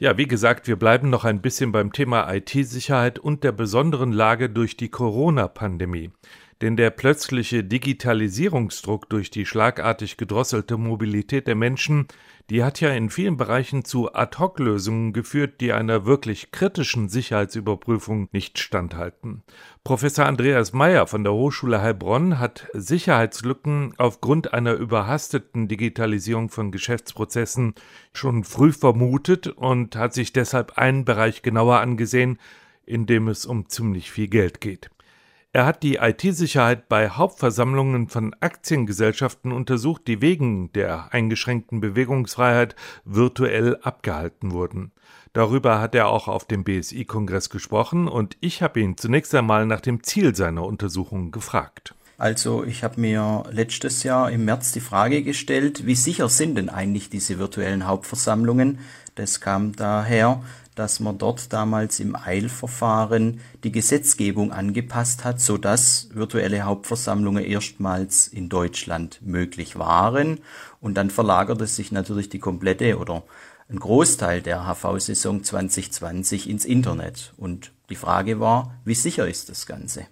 Ja, 0.00 0.16
wie 0.16 0.26
gesagt, 0.26 0.68
wir 0.68 0.76
bleiben 0.76 1.10
noch 1.10 1.24
ein 1.24 1.40
bisschen 1.40 1.72
beim 1.72 1.92
Thema 1.92 2.32
IT-Sicherheit 2.32 3.18
und 3.18 3.42
der 3.42 3.52
besonderen 3.52 4.12
Lage 4.12 4.48
durch 4.48 4.76
die 4.76 4.90
Corona-Pandemie. 4.90 6.12
Denn 6.60 6.76
der 6.76 6.90
plötzliche 6.90 7.62
Digitalisierungsdruck 7.62 9.08
durch 9.08 9.30
die 9.30 9.46
schlagartig 9.46 10.16
gedrosselte 10.16 10.76
Mobilität 10.76 11.46
der 11.46 11.54
Menschen 11.54 12.08
die 12.50 12.64
hat 12.64 12.80
ja 12.80 12.88
in 12.90 13.10
vielen 13.10 13.36
Bereichen 13.36 13.84
zu 13.84 14.14
Ad-Hoc-Lösungen 14.14 15.12
geführt, 15.12 15.60
die 15.60 15.72
einer 15.72 16.06
wirklich 16.06 16.50
kritischen 16.50 17.10
Sicherheitsüberprüfung 17.10 18.28
nicht 18.32 18.58
standhalten. 18.58 19.42
Professor 19.84 20.24
Andreas 20.24 20.72
Meyer 20.72 21.06
von 21.06 21.24
der 21.24 21.34
Hochschule 21.34 21.82
Heilbronn 21.82 22.38
hat 22.38 22.66
Sicherheitslücken 22.72 23.92
aufgrund 23.98 24.54
einer 24.54 24.72
überhasteten 24.72 25.68
Digitalisierung 25.68 26.48
von 26.48 26.72
Geschäftsprozessen 26.72 27.74
schon 28.14 28.44
früh 28.44 28.72
vermutet 28.72 29.48
und 29.48 29.94
hat 29.96 30.14
sich 30.14 30.32
deshalb 30.32 30.78
einen 30.78 31.04
Bereich 31.04 31.42
genauer 31.42 31.80
angesehen, 31.80 32.38
in 32.86 33.04
dem 33.04 33.28
es 33.28 33.44
um 33.44 33.68
ziemlich 33.68 34.10
viel 34.10 34.28
Geld 34.28 34.62
geht. 34.62 34.88
Er 35.54 35.64
hat 35.64 35.82
die 35.82 35.96
IT-Sicherheit 35.96 36.90
bei 36.90 37.08
Hauptversammlungen 37.08 38.08
von 38.08 38.34
Aktiengesellschaften 38.38 39.50
untersucht, 39.50 40.02
die 40.06 40.20
wegen 40.20 40.70
der 40.74 41.14
eingeschränkten 41.14 41.80
Bewegungsfreiheit 41.80 42.76
virtuell 43.06 43.78
abgehalten 43.80 44.52
wurden. 44.52 44.92
Darüber 45.32 45.80
hat 45.80 45.94
er 45.94 46.08
auch 46.08 46.28
auf 46.28 46.44
dem 46.46 46.64
BSI-Kongress 46.64 47.48
gesprochen 47.48 48.08
und 48.08 48.36
ich 48.40 48.60
habe 48.60 48.80
ihn 48.80 48.98
zunächst 48.98 49.34
einmal 49.34 49.64
nach 49.64 49.80
dem 49.80 50.02
Ziel 50.02 50.34
seiner 50.34 50.64
Untersuchung 50.64 51.30
gefragt. 51.30 51.94
Also 52.18 52.64
ich 52.64 52.84
habe 52.84 53.00
mir 53.00 53.44
letztes 53.50 54.02
Jahr 54.02 54.30
im 54.30 54.44
März 54.44 54.72
die 54.72 54.80
Frage 54.80 55.22
gestellt, 55.22 55.86
wie 55.86 55.94
sicher 55.94 56.28
sind 56.28 56.56
denn 56.56 56.68
eigentlich 56.68 57.08
diese 57.08 57.38
virtuellen 57.38 57.86
Hauptversammlungen? 57.86 58.80
Das 59.14 59.40
kam 59.40 59.74
daher, 59.74 60.42
dass 60.78 61.00
man 61.00 61.18
dort 61.18 61.52
damals 61.52 61.98
im 61.98 62.14
Eilverfahren 62.14 63.40
die 63.64 63.72
Gesetzgebung 63.72 64.52
angepasst 64.52 65.24
hat, 65.24 65.40
so 65.40 65.58
dass 65.58 66.08
virtuelle 66.12 66.62
Hauptversammlungen 66.62 67.44
erstmals 67.44 68.28
in 68.28 68.48
Deutschland 68.48 69.20
möglich 69.22 69.76
waren. 69.76 70.40
Und 70.80 70.94
dann 70.94 71.10
verlagerte 71.10 71.66
sich 71.66 71.90
natürlich 71.90 72.28
die 72.28 72.38
komplette 72.38 72.98
oder 72.98 73.24
ein 73.68 73.80
Großteil 73.80 74.40
der 74.40 74.66
HV-Saison 74.66 75.42
2020 75.42 76.48
ins 76.48 76.64
Internet. 76.64 77.34
Und 77.36 77.72
die 77.90 77.96
Frage 77.96 78.38
war, 78.38 78.74
wie 78.84 78.94
sicher 78.94 79.26
ist 79.26 79.48
das 79.48 79.66
Ganze? 79.66 80.06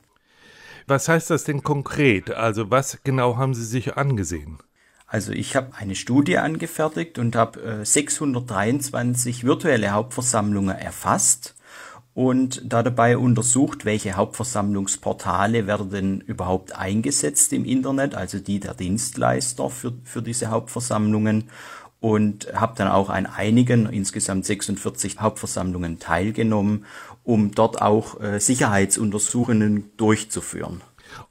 Was 0.88 1.08
heißt 1.08 1.30
das 1.30 1.44
denn 1.44 1.62
konkret? 1.62 2.30
Also 2.30 2.70
was 2.70 2.98
genau 3.04 3.36
haben 3.36 3.54
Sie 3.54 3.64
sich 3.64 3.96
angesehen? 3.96 4.58
Also 5.06 5.32
ich 5.32 5.54
habe 5.54 5.72
eine 5.76 5.94
Studie 5.94 6.38
angefertigt 6.38 7.18
und 7.18 7.36
habe 7.36 7.60
äh, 7.62 7.84
623 7.84 9.44
virtuelle 9.44 9.90
Hauptversammlungen 9.90 10.76
erfasst 10.76 11.54
und 12.12 12.62
da 12.64 12.82
dabei 12.82 13.18
untersucht, 13.18 13.84
welche 13.84 14.14
Hauptversammlungsportale 14.14 15.66
werden 15.66 16.22
überhaupt 16.22 16.74
eingesetzt 16.74 17.52
im 17.52 17.64
Internet, 17.64 18.14
also 18.14 18.38
die 18.38 18.58
der 18.58 18.74
Dienstleister 18.74 19.70
für, 19.70 19.92
für 20.02 20.22
diese 20.22 20.48
Hauptversammlungen 20.48 21.50
und 22.00 22.48
habe 22.54 22.74
dann 22.76 22.88
auch 22.88 23.10
an 23.10 23.26
einigen, 23.26 23.86
insgesamt 23.86 24.44
46 24.44 25.20
Hauptversammlungen 25.20 25.98
teilgenommen, 25.98 26.84
um 27.22 27.52
dort 27.52 27.82
auch 27.82 28.20
äh, 28.20 28.40
Sicherheitsuntersuchungen 28.40 29.90
durchzuführen. 29.96 30.80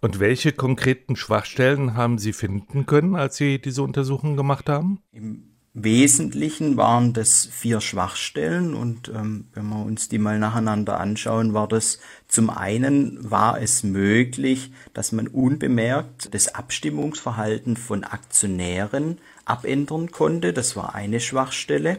Und 0.02 0.20
welche 0.20 0.52
konkreten 0.52 1.16
Schwachstellen 1.16 1.96
haben 1.96 2.18
Sie 2.18 2.34
finden 2.34 2.86
können, 2.86 3.16
als 3.16 3.38
Sie 3.38 3.60
diese 3.60 3.84
Untersuchung 3.84 4.36
gemacht 4.36 4.70
haben? 4.70 5.00
Im 5.12 5.56
Wesentlichen 5.78 6.78
waren 6.78 7.12
das 7.12 7.50
vier 7.52 7.82
Schwachstellen 7.82 8.74
und 8.74 9.10
ähm, 9.10 9.50
wenn 9.54 9.68
wir 9.68 9.86
uns 9.86 10.08
die 10.08 10.20
mal 10.20 10.40
nacheinander 10.40 11.02
anschauen, 11.02 11.54
war 11.54 11.68
das 11.68 12.00
zum 12.30 12.50
einen 12.50 13.30
war 13.30 13.62
es 13.62 13.84
möglich, 13.84 14.72
dass 14.94 15.12
man 15.12 15.28
unbemerkt 15.28 16.34
das 16.34 16.56
Abstimmungsverhalten 16.56 17.76
von 17.76 18.06
Aktionären 18.06 19.18
abändern 19.44 20.12
konnte. 20.12 20.54
Das 20.54 20.78
war 20.78 20.96
eine 20.96 21.20
Schwachstelle. 21.20 21.98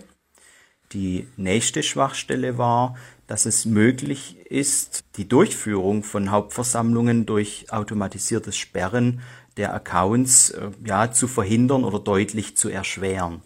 Die 0.93 1.27
nächste 1.37 1.83
Schwachstelle 1.83 2.57
war, 2.57 2.97
dass 3.27 3.47
es 3.47 3.65
möglich 3.65 4.37
ist, 4.49 5.05
die 5.17 5.29
Durchführung 5.29 6.03
von 6.03 6.31
Hauptversammlungen 6.31 7.27
durch 7.27 7.67
automatisiertes 7.71 8.57
Sperren 8.57 9.21
der 9.57 9.75
Accounts 9.75 10.51
äh, 10.51 10.71
ja 10.85 11.11
zu 11.11 11.29
verhindern 11.29 11.85
oder 11.85 11.99
deutlich 11.99 12.57
zu 12.57 12.69
erschweren. 12.69 13.43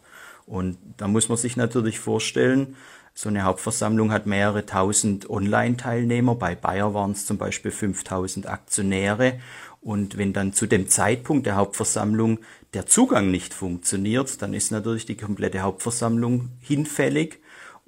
Und 0.47 0.79
da 0.97 1.07
muss 1.07 1.29
man 1.29 1.39
sich 1.39 1.57
natürlich 1.57 2.01
vorstellen, 2.01 2.77
so 3.15 3.29
eine 3.29 3.43
Hauptversammlung 3.43 4.13
hat 4.13 4.27
mehrere 4.27 4.67
tausend 4.67 5.29
Online-Teilnehmer. 5.29 6.37
Bei 6.37 6.55
Bayer 6.55 6.95
waren 6.95 7.11
es 7.13 7.27
zum 7.27 7.39
Beispiel 7.39 7.71
5000 7.71 8.47
Aktionäre. 8.47 9.41
Und 9.81 10.17
wenn 10.17 10.33
dann 10.33 10.53
zu 10.53 10.67
dem 10.67 10.89
Zeitpunkt 10.89 11.47
der 11.47 11.57
Hauptversammlung 11.57 12.39
der 12.75 12.87
Zugang 12.87 13.31
nicht 13.31 13.53
funktioniert, 13.55 14.41
dann 14.43 14.55
ist 14.55 14.71
natürlich 14.71 15.07
die 15.07 15.17
komplette 15.17 15.61
Hauptversammlung 15.61 16.51
hinfällig 16.61 17.41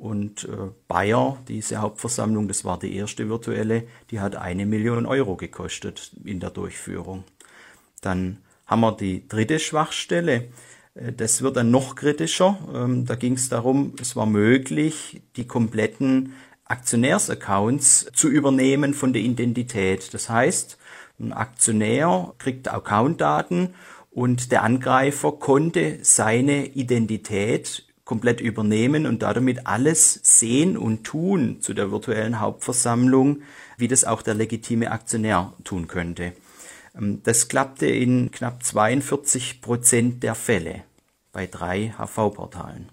und 0.03 0.49
äh, 0.49 0.71
Bayer, 0.89 1.39
diese 1.47 1.77
Hauptversammlung, 1.77 2.49
das 2.49 2.65
war 2.65 2.77
die 2.77 2.97
erste 2.97 3.29
virtuelle, 3.29 3.85
die 4.11 4.19
hat 4.19 4.35
eine 4.35 4.67
Million 4.67 5.07
Euro 5.07 5.37
gekostet 5.37 6.11
in 6.25 6.41
der 6.41 6.51
Durchführung. 6.51 7.23
Dann 8.01 8.39
haben 8.67 8.81
wir 8.81 8.97
die 8.97 9.29
dritte 9.29 9.61
Schwachstelle. 9.61 10.49
Äh, 10.97 11.13
das 11.13 11.43
wird 11.43 11.57
dann 11.57 11.71
noch 11.71 11.95
kritischer. 11.95 12.59
Ähm, 12.75 13.07
da 13.07 13.15
ging 13.15 13.35
es 13.35 13.49
darum, 13.49 13.95
es 14.01 14.17
war 14.17 14.27
möglich, 14.27 15.23
die 15.37 15.47
kompletten 15.47 16.33
Aktionärsaccounts 16.65 18.11
zu 18.13 18.29
übernehmen 18.29 18.95
von 18.95 19.13
der 19.13 19.23
Identität. 19.23 20.13
Das 20.15 20.29
heißt, 20.29 20.79
ein 21.21 21.33
Aktionär 21.33 22.35
kriegt 22.39 22.67
Accountdaten 22.67 23.75
und 24.11 24.51
der 24.51 24.65
Angreifer 24.65 25.31
konnte 25.31 26.01
seine 26.03 26.67
Identität 26.67 27.87
komplett 28.05 28.41
übernehmen 28.41 29.07
und 29.07 29.23
damit 29.23 29.67
alles 29.67 30.21
sehen 30.23 30.77
und 30.77 31.05
tun 31.05 31.61
zu 31.61 31.73
der 31.73 31.91
virtuellen 31.91 32.41
Hauptversammlung, 32.41 33.43
wie 33.77 33.89
das 33.89 34.05
auch 34.05 34.23
der 34.23 34.35
legitime 34.35 34.91
Aktionär 34.91 35.53
tun 35.65 35.87
könnte. 35.87 36.33
Ähm, 36.97 37.23
das 37.23 37.49
klappte 37.49 37.87
in 37.87 38.31
knapp 38.31 38.63
42 38.63 39.61
Prozent 39.61 40.23
der 40.23 40.35
Fälle 40.35 40.85
bei 41.33 41.47
drei 41.47 41.95
HV-Portalen. 41.97 42.91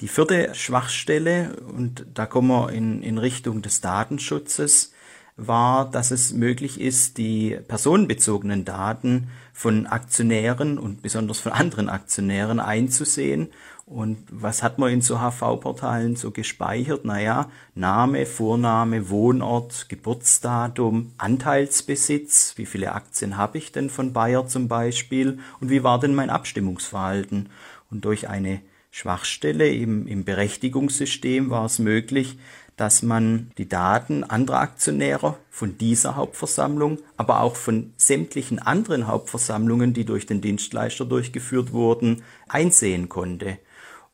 Die 0.00 0.08
vierte 0.08 0.54
Schwachstelle, 0.54 1.56
und 1.76 2.06
da 2.14 2.26
kommen 2.26 2.48
wir 2.48 2.70
in, 2.70 3.02
in 3.02 3.18
Richtung 3.18 3.62
des 3.62 3.80
Datenschutzes, 3.80 4.92
war, 5.36 5.90
dass 5.90 6.10
es 6.10 6.32
möglich 6.32 6.80
ist, 6.80 7.16
die 7.18 7.58
personenbezogenen 7.66 8.64
Daten 8.64 9.28
von 9.52 9.86
Aktionären 9.86 10.78
und 10.78 11.02
besonders 11.02 11.40
von 11.40 11.52
anderen 11.52 11.88
Aktionären 11.88 12.60
einzusehen 12.60 13.48
und 13.88 14.18
was 14.30 14.62
hat 14.62 14.78
man 14.78 14.92
in 14.92 15.00
so 15.00 15.18
HV-Portalen 15.18 16.14
so 16.14 16.30
gespeichert? 16.30 17.06
Naja, 17.06 17.50
Name, 17.74 18.26
Vorname, 18.26 19.08
Wohnort, 19.08 19.88
Geburtsdatum, 19.88 21.12
Anteilsbesitz, 21.16 22.52
wie 22.56 22.66
viele 22.66 22.92
Aktien 22.92 23.38
habe 23.38 23.56
ich 23.56 23.72
denn 23.72 23.88
von 23.88 24.12
Bayer 24.12 24.46
zum 24.46 24.68
Beispiel 24.68 25.38
und 25.60 25.70
wie 25.70 25.84
war 25.84 25.98
denn 25.98 26.14
mein 26.14 26.28
Abstimmungsverhalten? 26.28 27.48
Und 27.90 28.04
durch 28.04 28.28
eine 28.28 28.60
Schwachstelle 28.90 29.68
im, 29.68 30.06
im 30.06 30.24
Berechtigungssystem 30.24 31.48
war 31.48 31.64
es 31.64 31.78
möglich, 31.78 32.38
dass 32.76 33.02
man 33.02 33.50
die 33.56 33.68
Daten 33.68 34.22
anderer 34.22 34.60
Aktionäre 34.60 35.36
von 35.50 35.78
dieser 35.78 36.14
Hauptversammlung, 36.14 36.98
aber 37.16 37.40
auch 37.40 37.56
von 37.56 37.92
sämtlichen 37.96 38.58
anderen 38.58 39.06
Hauptversammlungen, 39.06 39.94
die 39.94 40.04
durch 40.04 40.26
den 40.26 40.42
Dienstleister 40.42 41.06
durchgeführt 41.06 41.72
wurden, 41.72 42.22
einsehen 42.48 43.08
konnte. 43.08 43.58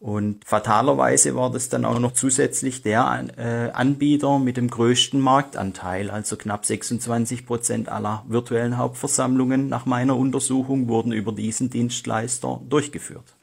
Und 0.05 0.45
fatalerweise 0.45 1.35
war 1.35 1.51
das 1.51 1.71
dann 1.71 1.87
auch 1.87 1.99
noch 1.99 2.13
zusätzlich 2.13 2.83
der 2.83 3.25
äh, 3.39 3.71
Anbieter 3.71 4.39
mit 4.39 4.59
dem 4.59 4.69
größten 4.69 5.19
Marktanteil, 5.19 6.11
also 6.11 6.37
knapp 6.37 6.67
26 6.67 7.47
Prozent 7.47 7.89
aller 7.89 8.23
virtuellen 8.29 8.77
Hauptversammlungen 8.77 9.71
nach 9.71 9.87
meiner 9.87 10.15
Untersuchung 10.19 10.89
wurden 10.89 11.11
über 11.11 11.33
diesen 11.33 11.71
Dienstleister 11.71 12.61
durchgeführt. 12.69 13.35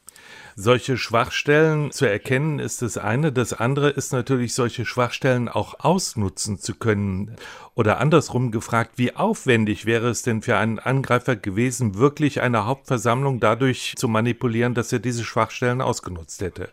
Solche 0.55 0.98
Schwachstellen 0.98 1.91
zu 1.91 2.05
erkennen 2.05 2.60
ist 2.60 2.81
das 2.81 2.98
eine. 2.98 3.31
Das 3.31 3.53
andere 3.53 3.89
ist 3.89 4.12
natürlich, 4.12 4.53
solche 4.53 4.86
Schwachstellen 4.86 5.48
auch 5.48 5.79
ausnutzen 5.79 6.60
zu 6.60 6.75
können. 6.75 7.36
Oder 7.74 8.00
andersrum 8.00 8.51
gefragt, 8.51 8.93
wie 8.98 9.15
aufwendig 9.15 9.86
wäre 9.86 10.10
es 10.10 10.24
denn 10.24 10.41
für 10.41 10.58
einen 10.58 10.79
Angreifer 10.79 11.36
gewesen, 11.36 11.96
wirklich 11.96 12.41
eine 12.41 12.65
Hauptversammlung 12.65 13.39
dadurch 13.39 13.93
zu 13.96 14.08
manipulieren, 14.08 14.74
dass 14.74 14.91
er 14.91 15.00
diese 15.00 15.24
Schwachstellen 15.24 15.81
ausgenutzt 15.81 16.41
hätte? 16.41 16.70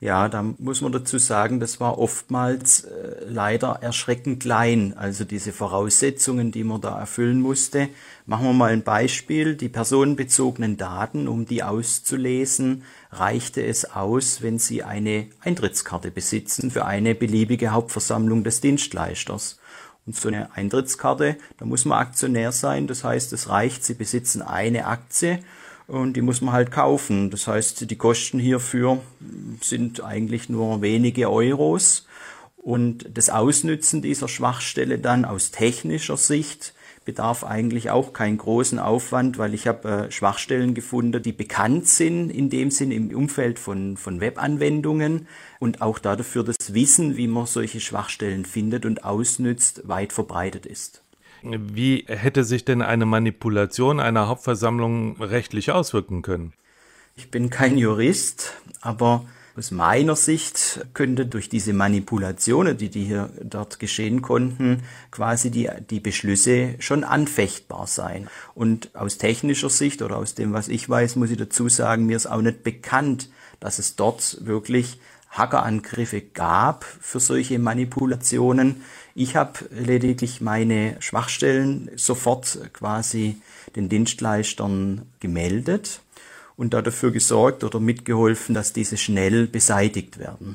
Ja, 0.00 0.28
da 0.28 0.44
muss 0.58 0.80
man 0.80 0.92
dazu 0.92 1.18
sagen, 1.18 1.58
das 1.58 1.80
war 1.80 1.98
oftmals 1.98 2.84
äh, 2.84 3.24
leider 3.26 3.80
erschreckend 3.80 4.40
klein. 4.40 4.94
Also 4.96 5.24
diese 5.24 5.52
Voraussetzungen, 5.52 6.52
die 6.52 6.62
man 6.62 6.80
da 6.80 7.00
erfüllen 7.00 7.40
musste. 7.40 7.88
Machen 8.24 8.46
wir 8.46 8.52
mal 8.52 8.70
ein 8.70 8.84
Beispiel. 8.84 9.56
Die 9.56 9.68
personenbezogenen 9.68 10.76
Daten, 10.76 11.26
um 11.26 11.46
die 11.46 11.64
auszulesen, 11.64 12.84
reichte 13.10 13.64
es 13.64 13.90
aus, 13.90 14.40
wenn 14.40 14.60
Sie 14.60 14.84
eine 14.84 15.26
Eintrittskarte 15.40 16.12
besitzen 16.12 16.70
für 16.70 16.84
eine 16.84 17.16
beliebige 17.16 17.70
Hauptversammlung 17.70 18.44
des 18.44 18.60
Dienstleisters. 18.60 19.58
Und 20.06 20.14
so 20.14 20.28
eine 20.28 20.54
Eintrittskarte, 20.54 21.36
da 21.58 21.64
muss 21.64 21.84
man 21.84 21.98
Aktionär 21.98 22.52
sein. 22.52 22.86
Das 22.86 23.02
heißt, 23.02 23.32
es 23.32 23.48
reicht, 23.48 23.84
Sie 23.84 23.94
besitzen 23.94 24.42
eine 24.42 24.86
Aktie 24.86 25.40
und 25.88 26.12
die 26.14 26.22
muss 26.22 26.40
man 26.40 26.54
halt 26.54 26.70
kaufen. 26.70 27.30
Das 27.30 27.46
heißt, 27.48 27.90
die 27.90 27.96
Kosten 27.96 28.38
hierfür 28.38 29.00
sind 29.60 30.04
eigentlich 30.04 30.48
nur 30.48 30.82
wenige 30.82 31.30
Euros. 31.30 32.06
Und 32.56 33.06
das 33.14 33.30
Ausnützen 33.30 34.02
dieser 34.02 34.28
Schwachstelle 34.28 34.98
dann 34.98 35.24
aus 35.24 35.50
technischer 35.50 36.16
Sicht 36.16 36.74
bedarf 37.06 37.42
eigentlich 37.42 37.88
auch 37.88 38.12
keinen 38.12 38.36
großen 38.36 38.78
Aufwand, 38.78 39.38
weil 39.38 39.54
ich 39.54 39.66
habe 39.66 39.88
äh, 39.88 40.10
Schwachstellen 40.10 40.74
gefunden, 40.74 41.22
die 41.22 41.32
bekannt 41.32 41.88
sind, 41.88 42.28
in 42.28 42.50
dem 42.50 42.70
Sinn 42.70 42.90
im 42.90 43.16
Umfeld 43.16 43.58
von, 43.58 43.96
von 43.96 44.20
Webanwendungen 44.20 45.26
und 45.58 45.80
auch 45.80 45.98
dafür 45.98 46.44
das 46.44 46.74
Wissen, 46.74 47.16
wie 47.16 47.26
man 47.26 47.46
solche 47.46 47.80
Schwachstellen 47.80 48.44
findet 48.44 48.84
und 48.84 49.04
ausnützt, 49.04 49.88
weit 49.88 50.12
verbreitet 50.12 50.66
ist. 50.66 51.02
Wie 51.42 52.04
hätte 52.08 52.44
sich 52.44 52.64
denn 52.64 52.82
eine 52.82 53.06
Manipulation 53.06 54.00
einer 54.00 54.28
Hauptversammlung 54.28 55.20
rechtlich 55.22 55.70
auswirken 55.70 56.22
können? 56.22 56.52
Ich 57.16 57.30
bin 57.30 57.50
kein 57.50 57.78
Jurist, 57.78 58.54
aber 58.80 59.24
aus 59.56 59.72
meiner 59.72 60.14
Sicht 60.14 60.86
könnte 60.94 61.26
durch 61.26 61.48
diese 61.48 61.72
Manipulationen, 61.72 62.76
die, 62.76 62.90
die 62.90 63.04
hier 63.04 63.30
dort 63.42 63.80
geschehen 63.80 64.22
konnten, 64.22 64.84
quasi 65.10 65.50
die, 65.50 65.68
die 65.90 65.98
Beschlüsse 65.98 66.76
schon 66.78 67.02
anfechtbar 67.02 67.88
sein. 67.88 68.28
Und 68.54 68.94
aus 68.94 69.18
technischer 69.18 69.68
Sicht 69.68 70.00
oder 70.00 70.16
aus 70.16 70.36
dem, 70.36 70.52
was 70.52 70.68
ich 70.68 70.88
weiß, 70.88 71.16
muss 71.16 71.30
ich 71.30 71.38
dazu 71.38 71.68
sagen, 71.68 72.06
mir 72.06 72.16
ist 72.16 72.26
auch 72.26 72.40
nicht 72.40 72.62
bekannt, 72.62 73.30
dass 73.58 73.80
es 73.80 73.96
dort 73.96 74.38
wirklich 74.46 75.00
Hackerangriffe 75.30 76.20
gab 76.20 76.84
für 76.84 77.20
solche 77.20 77.58
Manipulationen. 77.58 78.82
Ich 79.20 79.34
habe 79.34 79.58
lediglich 79.72 80.40
meine 80.40 80.94
Schwachstellen 81.00 81.90
sofort 81.96 82.56
quasi 82.72 83.34
den 83.74 83.88
Dienstleistern 83.88 85.06
gemeldet 85.18 86.02
und 86.54 86.72
dafür 86.72 87.10
gesorgt 87.10 87.64
oder 87.64 87.80
mitgeholfen, 87.80 88.54
dass 88.54 88.72
diese 88.72 88.96
schnell 88.96 89.48
beseitigt 89.48 90.20
werden. 90.20 90.54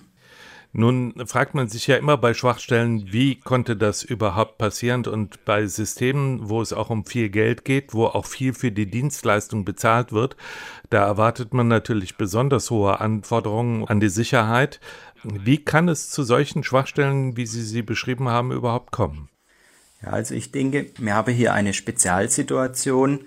Nun 0.71 1.13
fragt 1.27 1.55
man 1.55 1.67
sich 1.67 1.87
ja 1.87 1.97
immer 1.97 2.15
bei 2.17 2.33
Schwachstellen, 2.33 3.11
wie 3.11 3.35
konnte 3.35 3.75
das 3.75 4.01
überhaupt 4.01 4.57
passieren? 4.57 5.05
Und 5.07 5.43
bei 5.43 5.67
Systemen, 5.67 6.49
wo 6.49 6.61
es 6.61 6.71
auch 6.71 6.89
um 6.89 7.05
viel 7.05 7.29
Geld 7.29 7.65
geht, 7.65 7.93
wo 7.93 8.05
auch 8.05 8.25
viel 8.25 8.53
für 8.53 8.71
die 8.71 8.89
Dienstleistung 8.89 9.65
bezahlt 9.65 10.13
wird, 10.13 10.37
da 10.89 11.05
erwartet 11.05 11.53
man 11.53 11.67
natürlich 11.67 12.15
besonders 12.15 12.71
hohe 12.71 13.01
Anforderungen 13.01 13.87
an 13.87 13.99
die 13.99 14.09
Sicherheit. 14.09 14.79
Wie 15.23 15.63
kann 15.63 15.89
es 15.89 16.09
zu 16.09 16.23
solchen 16.23 16.63
Schwachstellen, 16.63 17.37
wie 17.37 17.45
Sie 17.45 17.63
sie 17.63 17.81
beschrieben 17.81 18.29
haben, 18.29 18.51
überhaupt 18.51 18.91
kommen? 18.91 19.29
Ja, 20.01 20.09
also 20.09 20.35
ich 20.35 20.51
denke, 20.51 20.87
wir 20.97 21.15
haben 21.15 21.33
hier 21.33 21.53
eine 21.53 21.73
Spezialsituation. 21.73 23.21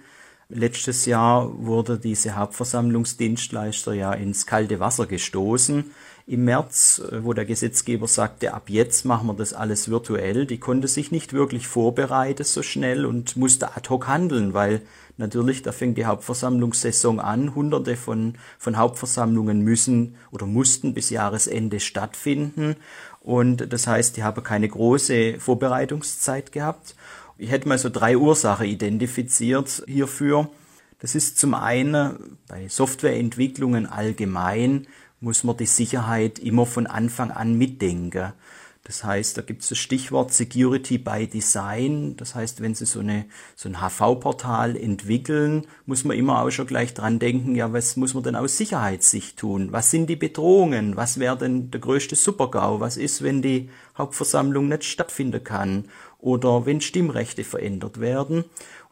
Letztes 0.48 1.06
Jahr 1.06 1.50
wurde 1.64 1.98
diese 1.98 2.36
Hauptversammlungsdienstleister 2.36 3.94
ja 3.94 4.12
ins 4.12 4.46
kalte 4.46 4.78
Wasser 4.78 5.06
gestoßen 5.06 5.84
im 6.26 6.44
März, 6.44 7.00
äh, 7.10 7.24
wo 7.24 7.32
der 7.32 7.44
Gesetzgeber 7.44 8.08
sagte, 8.08 8.52
ab 8.52 8.68
jetzt 8.68 9.04
machen 9.04 9.28
wir 9.28 9.34
das 9.34 9.54
alles 9.54 9.88
virtuell, 9.90 10.46
die 10.46 10.58
konnte 10.58 10.88
sich 10.88 11.10
nicht 11.10 11.32
wirklich 11.32 11.66
vorbereiten 11.66 12.44
so 12.44 12.62
schnell 12.62 13.06
und 13.06 13.36
musste 13.36 13.76
ad 13.76 13.88
hoc 13.88 14.08
handeln, 14.08 14.52
weil 14.52 14.82
natürlich, 15.16 15.62
da 15.62 15.72
fängt 15.72 15.98
die 15.98 16.06
Hauptversammlungssaison 16.06 17.20
an, 17.20 17.54
hunderte 17.54 17.96
von, 17.96 18.34
von 18.58 18.76
Hauptversammlungen 18.76 19.62
müssen 19.62 20.16
oder 20.30 20.46
mussten 20.46 20.94
bis 20.94 21.10
Jahresende 21.10 21.80
stattfinden 21.80 22.76
und 23.20 23.72
das 23.72 23.86
heißt, 23.86 24.16
die 24.16 24.22
haben 24.22 24.42
keine 24.44 24.68
große 24.68 25.40
Vorbereitungszeit 25.40 26.52
gehabt. 26.52 26.94
Ich 27.38 27.50
hätte 27.50 27.68
mal 27.68 27.76
so 27.76 27.90
drei 27.90 28.16
Ursachen 28.16 28.66
identifiziert 28.66 29.82
hierfür. 29.86 30.48
Das 31.00 31.14
ist 31.14 31.38
zum 31.38 31.54
einen 31.54 32.38
bei 32.48 32.68
Softwareentwicklungen 32.68 33.86
allgemein 33.86 34.86
muss 35.20 35.44
man 35.44 35.56
die 35.56 35.66
Sicherheit 35.66 36.38
immer 36.38 36.66
von 36.66 36.86
Anfang 36.86 37.30
an 37.30 37.56
mitdenken. 37.58 38.32
Das 38.86 39.02
heißt, 39.02 39.36
da 39.36 39.42
gibt 39.42 39.62
es 39.62 39.70
das 39.70 39.78
Stichwort 39.78 40.32
Security 40.32 40.96
by 40.96 41.26
Design. 41.26 42.16
Das 42.16 42.36
heißt, 42.36 42.60
wenn 42.60 42.76
Sie 42.76 42.86
so, 42.86 43.00
eine, 43.00 43.24
so 43.56 43.68
ein 43.68 43.80
HV-Portal 43.80 44.76
entwickeln, 44.76 45.66
muss 45.86 46.04
man 46.04 46.16
immer 46.16 46.40
auch 46.40 46.50
schon 46.50 46.68
gleich 46.68 46.94
dran 46.94 47.18
denken, 47.18 47.56
ja, 47.56 47.72
was 47.72 47.96
muss 47.96 48.14
man 48.14 48.22
denn 48.22 48.36
aus 48.36 48.56
Sicherheitssicht 48.56 49.38
tun? 49.38 49.72
Was 49.72 49.90
sind 49.90 50.08
die 50.08 50.14
Bedrohungen? 50.14 50.94
Was 50.94 51.18
wäre 51.18 51.36
denn 51.36 51.72
der 51.72 51.80
größte 51.80 52.14
Supergau? 52.14 52.78
Was 52.78 52.96
ist, 52.96 53.24
wenn 53.24 53.42
die 53.42 53.70
Hauptversammlung 53.98 54.68
nicht 54.68 54.84
stattfinden 54.84 55.42
kann? 55.42 55.86
Oder 56.20 56.64
wenn 56.64 56.80
Stimmrechte 56.80 57.42
verändert 57.42 57.98
werden? 57.98 58.44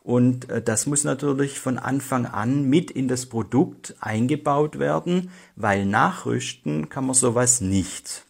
Und 0.02 0.50
äh, 0.50 0.60
das 0.60 0.86
muss 0.86 1.04
natürlich 1.04 1.60
von 1.60 1.78
Anfang 1.78 2.26
an 2.26 2.64
mit 2.64 2.90
in 2.90 3.06
das 3.06 3.26
Produkt 3.26 3.94
eingebaut 4.00 4.80
werden, 4.80 5.30
weil 5.54 5.86
nachrüsten 5.86 6.88
kann 6.88 7.06
man 7.06 7.14
sowas 7.14 7.60
nicht. 7.60 8.24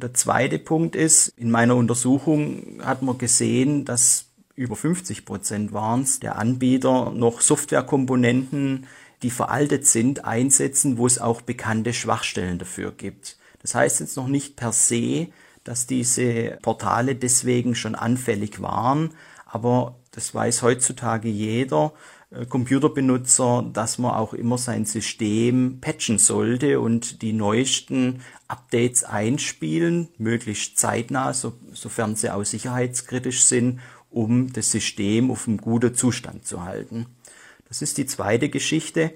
Der 0.00 0.14
zweite 0.14 0.60
Punkt 0.60 0.94
ist, 0.94 1.32
in 1.36 1.50
meiner 1.50 1.74
Untersuchung 1.74 2.80
hat 2.84 3.02
man 3.02 3.18
gesehen, 3.18 3.84
dass 3.84 4.26
über 4.54 4.76
50 4.76 5.24
Prozent 5.24 5.72
waren 5.72 6.02
es, 6.02 6.20
der 6.20 6.38
Anbieter 6.38 7.10
noch 7.10 7.40
Softwarekomponenten, 7.40 8.86
die 9.22 9.30
veraltet 9.30 9.88
sind, 9.88 10.24
einsetzen, 10.24 10.98
wo 10.98 11.06
es 11.08 11.18
auch 11.18 11.42
bekannte 11.42 11.92
Schwachstellen 11.92 12.60
dafür 12.60 12.92
gibt. 12.92 13.38
Das 13.60 13.74
heißt 13.74 13.98
jetzt 13.98 14.16
noch 14.16 14.28
nicht 14.28 14.54
per 14.54 14.70
se, 14.70 15.28
dass 15.64 15.88
diese 15.88 16.58
Portale 16.62 17.16
deswegen 17.16 17.74
schon 17.74 17.96
anfällig 17.96 18.62
waren, 18.62 19.14
aber 19.46 19.96
das 20.12 20.32
weiß 20.32 20.62
heutzutage 20.62 21.28
jeder 21.28 21.92
Computerbenutzer, 22.50 23.64
dass 23.72 23.96
man 23.96 24.12
auch 24.12 24.34
immer 24.34 24.58
sein 24.58 24.84
System 24.84 25.78
patchen 25.80 26.18
sollte 26.18 26.78
und 26.78 27.22
die 27.22 27.32
neuesten 27.32 28.20
Updates 28.48 29.02
einspielen, 29.02 30.08
möglichst 30.18 30.78
zeitnah, 30.78 31.32
so, 31.32 31.54
sofern 31.72 32.16
sie 32.16 32.30
auch 32.30 32.44
sicherheitskritisch 32.44 33.44
sind, 33.44 33.80
um 34.10 34.52
das 34.52 34.70
System 34.70 35.30
auf 35.30 35.48
einem 35.48 35.56
guten 35.56 35.94
Zustand 35.94 36.46
zu 36.46 36.64
halten. 36.64 37.06
Das 37.68 37.80
ist 37.80 37.96
die 37.96 38.06
zweite 38.06 38.50
Geschichte. 38.50 39.12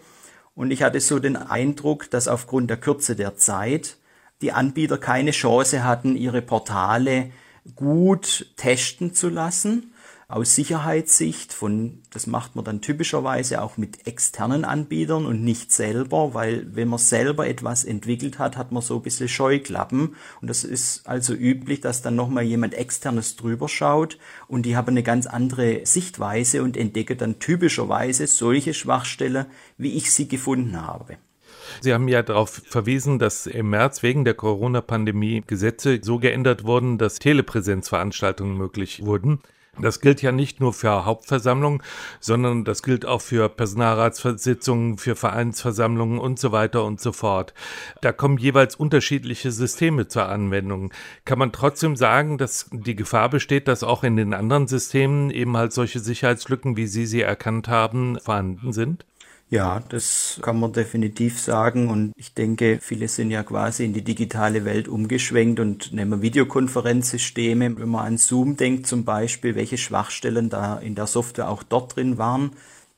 Und 0.54 0.70
ich 0.70 0.82
hatte 0.82 1.00
so 1.00 1.18
den 1.18 1.36
Eindruck, 1.36 2.10
dass 2.10 2.28
aufgrund 2.28 2.70
der 2.70 2.76
Kürze 2.78 3.14
der 3.16 3.36
Zeit 3.36 3.98
die 4.40 4.52
Anbieter 4.52 4.98
keine 4.98 5.30
Chance 5.30 5.84
hatten, 5.84 6.16
ihre 6.16 6.42
Portale 6.42 7.30
gut 7.74 8.46
testen 8.56 9.14
zu 9.14 9.28
lassen 9.28 9.91
aus 10.32 10.54
Sicherheitssicht 10.54 11.52
von, 11.52 12.00
das 12.10 12.26
macht 12.26 12.56
man 12.56 12.64
dann 12.64 12.80
typischerweise 12.80 13.60
auch 13.60 13.76
mit 13.76 14.06
externen 14.06 14.64
Anbietern 14.64 15.26
und 15.26 15.44
nicht 15.44 15.70
selber, 15.72 16.32
weil 16.32 16.74
wenn 16.74 16.88
man 16.88 16.98
selber 16.98 17.46
etwas 17.46 17.84
entwickelt 17.84 18.38
hat, 18.38 18.56
hat 18.56 18.72
man 18.72 18.82
so 18.82 18.96
ein 18.96 19.02
bisschen 19.02 19.28
Scheuklappen 19.28 20.16
und 20.40 20.48
das 20.48 20.64
ist 20.64 21.06
also 21.06 21.34
üblich, 21.34 21.82
dass 21.82 22.00
dann 22.00 22.16
nochmal 22.16 22.44
jemand 22.44 22.72
externes 22.72 23.36
drüber 23.36 23.68
schaut 23.68 24.18
und 24.48 24.64
die 24.64 24.74
haben 24.74 24.88
eine 24.88 25.02
ganz 25.02 25.26
andere 25.26 25.84
Sichtweise 25.84 26.62
und 26.62 26.78
entdecke 26.78 27.14
dann 27.14 27.38
typischerweise 27.38 28.26
solche 28.26 28.72
Schwachstellen, 28.72 29.46
wie 29.76 29.96
ich 29.96 30.12
sie 30.12 30.28
gefunden 30.28 30.80
habe. 30.80 31.18
Sie 31.82 31.92
haben 31.92 32.08
ja 32.08 32.22
darauf 32.22 32.62
verwiesen, 32.64 33.18
dass 33.18 33.46
im 33.46 33.70
März 33.70 34.02
wegen 34.02 34.24
der 34.24 34.34
Corona-Pandemie 34.34 35.42
Gesetze 35.46 36.00
so 36.02 36.18
geändert 36.18 36.64
wurden, 36.64 36.96
dass 36.96 37.18
Telepräsenzveranstaltungen 37.18 38.56
möglich 38.56 39.04
wurden. 39.04 39.40
Das 39.80 40.00
gilt 40.00 40.20
ja 40.20 40.32
nicht 40.32 40.60
nur 40.60 40.74
für 40.74 41.06
Hauptversammlungen, 41.06 41.82
sondern 42.20 42.64
das 42.64 42.82
gilt 42.82 43.06
auch 43.06 43.22
für 43.22 43.48
Personalratssitzungen, 43.48 44.98
für 44.98 45.16
Vereinsversammlungen 45.16 46.18
und 46.18 46.38
so 46.38 46.52
weiter 46.52 46.84
und 46.84 47.00
so 47.00 47.10
fort. 47.12 47.54
Da 48.02 48.12
kommen 48.12 48.36
jeweils 48.36 48.76
unterschiedliche 48.76 49.50
Systeme 49.50 50.08
zur 50.08 50.28
Anwendung. 50.28 50.92
Kann 51.24 51.38
man 51.38 51.52
trotzdem 51.52 51.96
sagen, 51.96 52.36
dass 52.36 52.68
die 52.70 52.96
Gefahr 52.96 53.30
besteht, 53.30 53.66
dass 53.66 53.82
auch 53.82 54.04
in 54.04 54.16
den 54.16 54.34
anderen 54.34 54.66
Systemen 54.66 55.30
eben 55.30 55.56
halt 55.56 55.72
solche 55.72 56.00
Sicherheitslücken, 56.00 56.76
wie 56.76 56.86
Sie 56.86 57.06
sie 57.06 57.22
erkannt 57.22 57.68
haben, 57.68 58.18
vorhanden 58.20 58.74
sind? 58.74 59.06
Ja, 59.52 59.82
das 59.90 60.38
kann 60.40 60.58
man 60.58 60.72
definitiv 60.72 61.38
sagen. 61.38 61.90
Und 61.90 62.14
ich 62.16 62.32
denke, 62.32 62.78
viele 62.80 63.06
sind 63.06 63.30
ja 63.30 63.42
quasi 63.42 63.84
in 63.84 63.92
die 63.92 64.00
digitale 64.02 64.64
Welt 64.64 64.88
umgeschwenkt 64.88 65.60
und 65.60 65.92
nehmen 65.92 66.22
Videokonferenzsysteme. 66.22 67.78
Wenn 67.78 67.88
man 67.90 68.06
an 68.06 68.16
Zoom 68.16 68.56
denkt 68.56 68.86
zum 68.86 69.04
Beispiel, 69.04 69.54
welche 69.54 69.76
Schwachstellen 69.76 70.48
da 70.48 70.78
in 70.78 70.94
der 70.94 71.06
Software 71.06 71.50
auch 71.50 71.62
dort 71.62 71.96
drin 71.96 72.16
waren. 72.16 72.52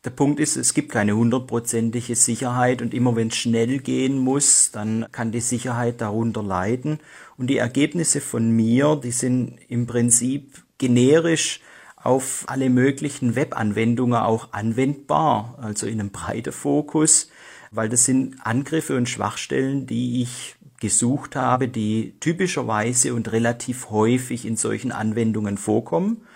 Der 0.04 0.10
Punkt 0.10 0.38
ist, 0.38 0.56
es 0.56 0.74
gibt 0.74 0.92
keine 0.92 1.16
hundertprozentige 1.16 2.14
Sicherheit 2.14 2.82
und 2.82 2.94
immer 2.94 3.16
wenn 3.16 3.28
es 3.28 3.36
schnell 3.36 3.78
gehen 3.78 4.16
muss, 4.18 4.70
dann 4.70 5.06
kann 5.10 5.32
die 5.32 5.40
Sicherheit 5.40 6.00
darunter 6.02 6.44
leiden. 6.44 7.00
Und 7.36 7.48
die 7.48 7.58
Ergebnisse 7.58 8.20
von 8.20 8.52
mir, 8.52 9.00
die 9.02 9.10
sind 9.10 9.58
im 9.66 9.88
Prinzip 9.88 10.62
generisch 10.78 11.58
auf 12.04 12.44
alle 12.48 12.68
möglichen 12.68 13.34
Webanwendungen 13.34 14.20
auch 14.20 14.52
anwendbar, 14.52 15.58
also 15.60 15.86
in 15.86 16.00
einem 16.00 16.10
breiten 16.10 16.52
Fokus, 16.52 17.30
weil 17.70 17.88
das 17.88 18.04
sind 18.04 18.36
Angriffe 18.44 18.96
und 18.96 19.08
Schwachstellen, 19.08 19.86
die 19.86 20.22
ich 20.22 20.56
gesucht 20.80 21.34
habe, 21.34 21.66
die 21.66 22.14
typischerweise 22.20 23.14
und 23.14 23.32
relativ 23.32 23.88
häufig 23.88 24.44
in 24.44 24.56
solchen 24.56 24.92
Anwendungen 24.92 25.56
vorkommen. 25.56 26.26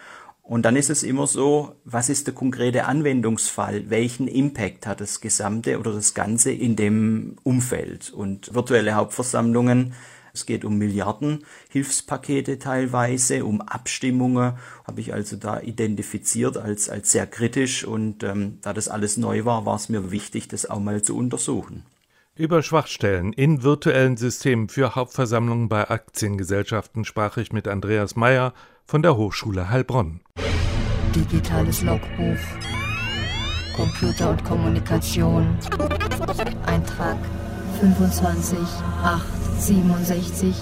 Und 0.42 0.62
dann 0.62 0.74
ist 0.74 0.88
es 0.88 1.02
immer 1.02 1.26
so, 1.26 1.74
was 1.85 2.09
ist 2.09 2.26
der 2.26 2.35
konkrete 2.35 2.87
Anwendungsfall? 2.87 3.90
Welchen 3.90 4.26
Impact 4.26 4.87
hat 4.87 5.02
das 5.02 5.20
Gesamte 5.20 5.78
oder 5.78 5.92
das 5.92 6.14
Ganze 6.14 6.50
in 6.50 6.76
dem 6.76 7.37
Umfeld? 7.42 8.11
Und 8.11 8.54
virtuelle 8.54 8.94
Hauptversammlungen 8.94 9.92
es 10.38 10.46
geht 10.46 10.64
um 10.64 10.79
Milliarden 10.79 11.44
Hilfspakete 11.68 12.59
teilweise, 12.59 13.44
um 13.44 13.61
Abstimmungen, 13.61 14.55
habe 14.87 15.01
ich 15.01 15.12
also 15.12 15.37
da 15.37 15.61
identifiziert 15.61 16.57
als, 16.57 16.88
als 16.88 17.11
sehr 17.12 17.27
kritisch 17.27 17.85
und 17.85 18.22
ähm, 18.22 18.59
da 18.62 18.72
das 18.72 18.88
alles 18.88 19.16
neu 19.16 19.44
war, 19.44 19.66
war 19.66 19.77
es 19.77 19.88
mir 19.88 20.11
wichtig, 20.11 20.48
das 20.48 20.66
auch 20.66 20.81
mal 20.81 21.03
zu 21.03 21.16
untersuchen. 21.16 21.85
Über 22.37 22.62
Schwachstellen 22.62 23.33
in 23.33 23.64
virtuellen 23.64 24.16
Systemen 24.16 24.68
für 24.68 24.94
Hauptversammlungen 24.94 25.68
bei 25.68 25.90
Aktiengesellschaften 25.90 27.05
sprach 27.05 27.37
ich 27.37 27.53
mit 27.53 27.66
Andreas 27.66 28.14
Meyer 28.14 28.55
von 28.85 29.03
der 29.03 29.16
Hochschule 29.16 29.70
Heilbronn. 29.70 30.20
Digitales 31.16 31.83
Logbuch. 31.83 32.38
Computer 33.74 34.31
und 34.31 34.44
Kommunikation. 34.44 35.59
Eintrag 36.64 37.18
25 37.80 38.58
8 39.04 39.22
67. 39.60 40.54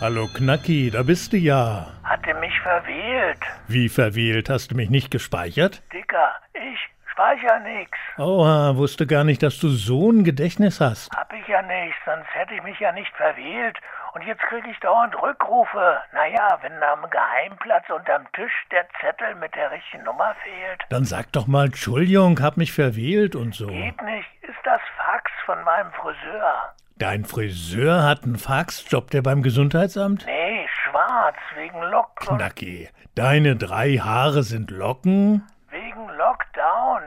Hallo 0.00 0.28
Knacki, 0.34 0.90
da 0.90 1.02
bist 1.02 1.34
du 1.34 1.36
ja. 1.36 1.88
Hatte 2.04 2.32
mich 2.34 2.58
verwählt. 2.62 3.38
Wie 3.66 3.90
verwählt? 3.90 4.48
Hast 4.48 4.70
du 4.70 4.76
mich 4.76 4.88
nicht 4.88 5.10
gespeichert? 5.10 5.82
Dicker, 5.92 6.32
ich 6.54 6.78
speicher 7.12 7.60
nix. 7.60 7.90
Oha, 8.16 8.76
wusste 8.76 9.06
gar 9.06 9.24
nicht, 9.24 9.42
dass 9.42 9.58
du 9.58 9.68
so 9.68 10.10
ein 10.10 10.24
Gedächtnis 10.24 10.80
hast. 10.80 11.10
Hab 11.14 11.30
ich 11.34 11.46
ja 11.48 11.60
nicht, 11.60 11.96
sonst 12.06 12.28
hätte 12.32 12.54
ich 12.54 12.62
mich 12.62 12.78
ja 12.80 12.92
nicht 12.92 13.12
verwählt 13.16 13.76
und 14.14 14.22
jetzt 14.24 14.42
kriege 14.42 14.70
ich 14.70 14.78
dauernd 14.80 15.14
Rückrufe. 15.20 15.98
Naja, 16.12 16.58
wenn 16.62 16.82
am 16.82 17.08
Geheimplatz 17.10 17.88
unterm 17.90 18.30
Tisch 18.32 18.52
der 18.70 18.86
Zettel 19.00 19.34
mit 19.36 19.54
der 19.54 19.70
richtigen 19.70 20.04
Nummer 20.04 20.34
fehlt. 20.42 20.84
Dann 20.90 21.04
sag 21.04 21.32
doch 21.32 21.46
mal, 21.46 21.66
Entschuldigung, 21.66 22.40
hab 22.40 22.56
mich 22.56 22.72
verwählt 22.72 23.34
und 23.36 23.54
so. 23.54 23.66
Geht 23.66 24.00
nicht, 24.02 24.28
ist 24.42 24.58
das 24.64 24.80
Fax 24.96 25.30
von 25.44 25.62
meinem 25.64 25.92
Friseur. 25.92 26.74
Dein 26.96 27.24
Friseur 27.24 28.02
hat 28.02 28.24
einen 28.24 28.38
Fax? 28.38 28.90
Jobbt 28.90 29.14
der 29.14 29.22
beim 29.22 29.42
Gesundheitsamt? 29.42 30.26
Nee, 30.26 30.66
schwarz, 30.82 31.36
wegen 31.54 31.80
Locken. 31.82 32.36
Knacki, 32.36 32.88
deine 33.14 33.54
drei 33.54 33.98
Haare 33.98 34.42
sind 34.42 34.70
Locken? 34.72 35.46
Wegen 35.70 36.08
Lockdown 36.08 37.02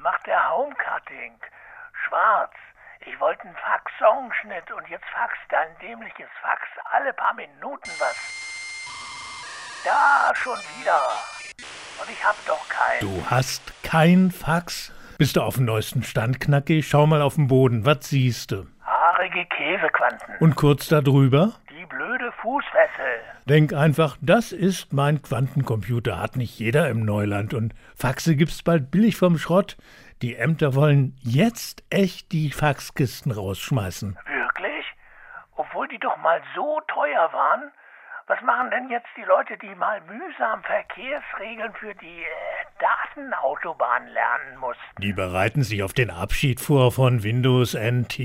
macht 0.00 0.28
er 0.28 0.50
Homecutting. 0.50 1.32
Schwarz. 2.06 2.52
Ich 3.04 3.18
wollte 3.18 3.42
einen 3.42 3.56
Fax-Songschnitt 3.56 4.70
und 4.70 4.88
jetzt 4.88 5.04
faxt 5.12 5.40
dein 5.48 5.76
dämliches 5.80 6.28
Fax 6.40 6.62
alle 6.92 7.12
paar 7.12 7.34
Minuten 7.34 7.90
was. 7.98 9.82
Da 9.84 10.32
schon 10.36 10.58
wieder. 10.78 11.00
Und 12.00 12.08
ich 12.08 12.24
hab 12.24 12.36
doch 12.46 12.68
keinen. 12.68 13.00
Du 13.00 13.26
hast 13.28 13.72
kein 13.82 14.30
Fax? 14.30 14.92
Bist 15.18 15.34
du 15.36 15.42
auf 15.42 15.56
dem 15.56 15.64
neuesten 15.64 16.04
Stand, 16.04 16.40
Knacki? 16.40 16.82
Schau 16.84 17.06
mal 17.06 17.22
auf 17.22 17.34
den 17.34 17.48
Boden. 17.48 17.84
Was 17.84 18.08
siehst 18.08 18.52
du? 18.52 18.66
Haarige 18.84 19.46
Käsequanten. 19.46 20.36
Und 20.38 20.54
kurz 20.54 20.86
darüber? 20.86 21.54
Fußfessel. 22.42 23.20
Denk 23.48 23.72
einfach, 23.72 24.16
das 24.20 24.52
ist 24.52 24.92
mein 24.92 25.22
Quantencomputer. 25.22 26.20
Hat 26.20 26.36
nicht 26.36 26.58
jeder 26.58 26.88
im 26.88 27.04
Neuland. 27.04 27.54
Und 27.54 27.74
Faxe 27.96 28.36
gibt's 28.36 28.62
bald 28.62 28.90
billig 28.90 29.16
vom 29.16 29.38
Schrott. 29.38 29.76
Die 30.22 30.36
Ämter 30.36 30.74
wollen 30.74 31.16
jetzt 31.20 31.84
echt 31.90 32.32
die 32.32 32.50
Faxkisten 32.50 33.32
rausschmeißen. 33.32 34.18
Wirklich? 34.26 34.84
Obwohl 35.56 35.88
die 35.88 35.98
doch 35.98 36.16
mal 36.18 36.42
so 36.54 36.80
teuer 36.88 37.32
waren? 37.32 37.72
Was 38.26 38.40
machen 38.42 38.70
denn 38.70 38.88
jetzt 38.88 39.08
die 39.16 39.24
Leute, 39.24 39.58
die 39.58 39.74
mal 39.74 40.00
mühsam 40.02 40.62
Verkehrsregeln 40.62 41.72
für 41.74 41.94
die 41.96 42.22
äh, 42.22 42.26
Datenautobahn 42.78 44.06
lernen 44.06 44.58
mussten? 44.58 45.02
Die 45.02 45.12
bereiten 45.12 45.62
sich 45.62 45.82
auf 45.82 45.92
den 45.92 46.10
Abschied 46.10 46.60
vor 46.60 46.92
von 46.92 47.24
Windows 47.24 47.74
NT, 47.74 48.18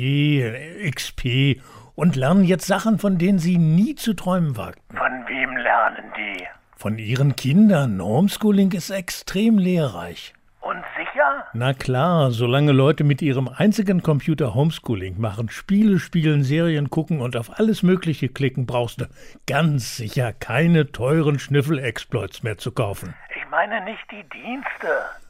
XP 0.95 1.62
und 1.97 2.15
lernen 2.15 2.43
jetzt 2.43 2.67
Sachen, 2.67 2.99
von 2.99 3.17
denen 3.17 3.39
sie 3.39 3.57
nie 3.57 3.95
zu 3.95 4.13
träumen 4.13 4.55
wagten. 4.55 4.95
Von 4.95 5.27
wem 5.27 5.57
lernen 5.57 6.13
die? 6.15 6.45
Von 6.77 6.99
ihren 6.99 7.36
Kindern. 7.36 7.99
Homeschooling 7.99 8.71
ist 8.71 8.91
extrem 8.91 9.57
lehrreich. 9.57 10.36
Und 10.62 10.83
sicher? 10.95 11.45
Na 11.53 11.73
klar, 11.73 12.29
solange 12.29 12.71
Leute 12.71 13.03
mit 13.03 13.23
ihrem 13.23 13.47
einzigen 13.47 14.03
Computer 14.03 14.53
Homeschooling 14.53 15.19
machen, 15.19 15.49
Spiele 15.49 15.97
spielen, 15.97 16.43
Serien 16.43 16.91
gucken 16.91 17.19
und 17.19 17.36
auf 17.36 17.57
alles 17.57 17.81
Mögliche 17.81 18.29
klicken, 18.29 18.67
brauchst 18.67 19.01
du 19.01 19.05
ganz 19.47 19.97
sicher 19.97 20.33
keine 20.33 20.91
teuren 20.91 21.39
Schnüffel-Exploits 21.39 22.43
mehr 22.43 22.60
zu 22.60 22.71
kaufen. 22.73 23.15
Ich 23.36 23.49
meine 23.49 23.83
nicht 23.83 24.05
die 24.12 24.23
Dienste. 24.29 24.88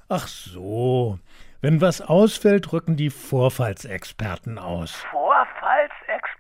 Ach 0.10 0.28
so. 0.28 1.18
Wenn 1.62 1.82
was 1.82 2.02
ausfällt, 2.02 2.72
rücken 2.74 2.98
die 2.98 3.10
Vorfallsexperten 3.10 4.60
aus. 4.60 5.06
Vorfallsexperten? 5.12 6.37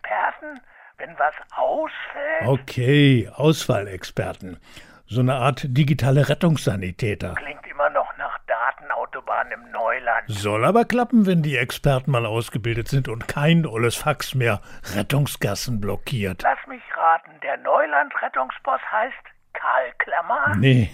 Wenn 0.97 1.17
was 1.19 1.35
ausfällt? 1.55 2.47
Okay, 2.47 3.29
Ausfallexperten. 3.35 4.57
So 5.05 5.21
eine 5.21 5.35
Art 5.35 5.61
digitale 5.63 6.27
Rettungssanitäter. 6.27 7.35
Klingt 7.35 7.65
immer 7.67 7.89
noch 7.91 8.17
nach 8.17 8.39
Datenautobahn 8.47 9.51
im 9.51 9.71
Neuland. 9.71 10.23
Soll 10.27 10.65
aber 10.65 10.85
klappen, 10.85 11.27
wenn 11.27 11.43
die 11.43 11.55
Experten 11.55 12.11
mal 12.11 12.25
ausgebildet 12.25 12.87
sind 12.87 13.07
und 13.07 13.27
kein 13.27 13.65
olles 13.67 13.95
Fax 13.95 14.33
mehr 14.33 14.59
Rettungsgassen 14.95 15.79
blockiert. 15.79 16.41
Lass 16.41 16.65
mich 16.67 16.81
raten, 16.95 17.31
der 17.43 17.57
Neuland-Rettungsboss 17.57 18.81
heißt 18.91 19.13
Karl 19.53 19.93
Klammer? 19.99 20.55
Nee, 20.57 20.89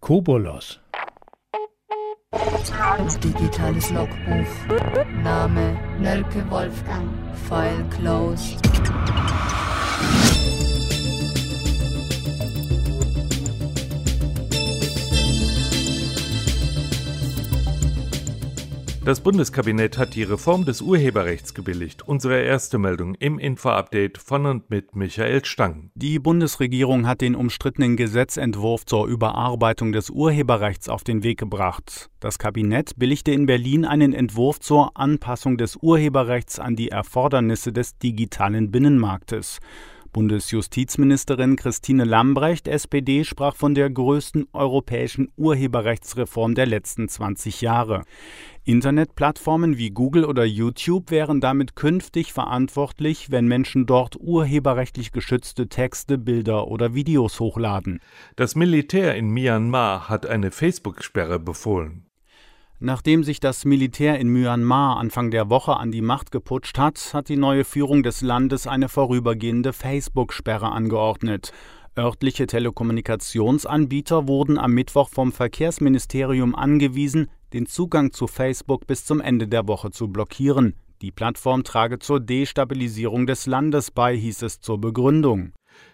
Kobolos. 0.00 0.82
Digitales 3.20 3.90
Logbuch. 3.90 4.46
Name 5.22 5.78
Nölke 6.00 6.44
Wolfgang. 6.50 7.08
File 7.48 7.84
closed. 7.90 8.60
Das 19.04 19.20
Bundeskabinett 19.20 19.98
hat 19.98 20.14
die 20.14 20.22
Reform 20.22 20.64
des 20.64 20.80
Urheberrechts 20.80 21.52
gebilligt. 21.52 22.08
Unsere 22.08 22.40
erste 22.40 22.78
Meldung 22.78 23.14
im 23.16 23.38
Info-Update 23.38 24.16
von 24.16 24.46
und 24.46 24.70
mit 24.70 24.96
Michael 24.96 25.44
Stang. 25.44 25.90
Die 25.94 26.18
Bundesregierung 26.18 27.06
hat 27.06 27.20
den 27.20 27.34
umstrittenen 27.34 27.98
Gesetzentwurf 27.98 28.86
zur 28.86 29.06
Überarbeitung 29.06 29.92
des 29.92 30.08
Urheberrechts 30.08 30.88
auf 30.88 31.04
den 31.04 31.22
Weg 31.22 31.38
gebracht. 31.38 32.08
Das 32.18 32.38
Kabinett 32.38 32.92
billigte 32.96 33.32
in 33.32 33.44
Berlin 33.44 33.84
einen 33.84 34.14
Entwurf 34.14 34.58
zur 34.60 34.96
Anpassung 34.96 35.58
des 35.58 35.76
Urheberrechts 35.76 36.58
an 36.58 36.74
die 36.74 36.88
Erfordernisse 36.88 37.74
des 37.74 37.98
digitalen 37.98 38.70
Binnenmarktes. 38.70 39.60
Bundesjustizministerin 40.14 41.56
Christine 41.56 42.04
Lambrecht, 42.04 42.68
SPD, 42.68 43.24
sprach 43.24 43.56
von 43.56 43.74
der 43.74 43.90
größten 43.90 44.46
europäischen 44.52 45.28
Urheberrechtsreform 45.36 46.54
der 46.54 46.66
letzten 46.66 47.08
20 47.08 47.60
Jahre. 47.60 48.04
Internetplattformen 48.62 49.76
wie 49.76 49.90
Google 49.90 50.24
oder 50.24 50.44
YouTube 50.44 51.10
wären 51.10 51.40
damit 51.40 51.74
künftig 51.74 52.32
verantwortlich, 52.32 53.32
wenn 53.32 53.48
Menschen 53.48 53.86
dort 53.86 54.16
urheberrechtlich 54.18 55.10
geschützte 55.10 55.68
Texte, 55.68 56.16
Bilder 56.16 56.68
oder 56.68 56.94
Videos 56.94 57.40
hochladen. 57.40 58.00
Das 58.36 58.54
Militär 58.54 59.16
in 59.16 59.30
Myanmar 59.30 60.08
hat 60.08 60.26
eine 60.26 60.52
Facebook-Sperre 60.52 61.40
befohlen. 61.40 62.06
Nachdem 62.80 63.22
sich 63.24 63.40
das 63.40 63.64
Militär 63.64 64.18
in 64.18 64.28
Myanmar 64.28 64.98
Anfang 64.98 65.30
der 65.30 65.48
Woche 65.48 65.76
an 65.76 65.92
die 65.92 66.02
Macht 66.02 66.32
geputscht 66.32 66.78
hat, 66.78 67.14
hat 67.14 67.28
die 67.28 67.36
neue 67.36 67.64
Führung 67.64 68.02
des 68.02 68.20
Landes 68.20 68.66
eine 68.66 68.88
vorübergehende 68.88 69.72
Facebook-Sperre 69.72 70.70
angeordnet. 70.72 71.52
Örtliche 71.96 72.48
Telekommunikationsanbieter 72.48 74.26
wurden 74.26 74.58
am 74.58 74.72
Mittwoch 74.72 75.08
vom 75.08 75.30
Verkehrsministerium 75.30 76.56
angewiesen, 76.56 77.28
den 77.52 77.66
Zugang 77.66 78.12
zu 78.12 78.26
Facebook 78.26 78.88
bis 78.88 79.04
zum 79.04 79.20
Ende 79.20 79.46
der 79.46 79.68
Woche 79.68 79.92
zu 79.92 80.08
blockieren. 80.08 80.74
Die 81.02 81.12
Plattform 81.12 81.62
trage 81.62 82.00
zur 82.00 82.18
Destabilisierung 82.18 83.26
des 83.28 83.46
Landes 83.46 83.92
bei, 83.92 84.16
hieß 84.16 84.42
es 84.42 84.60
zur 84.60 84.80
Begründung. 84.80 85.52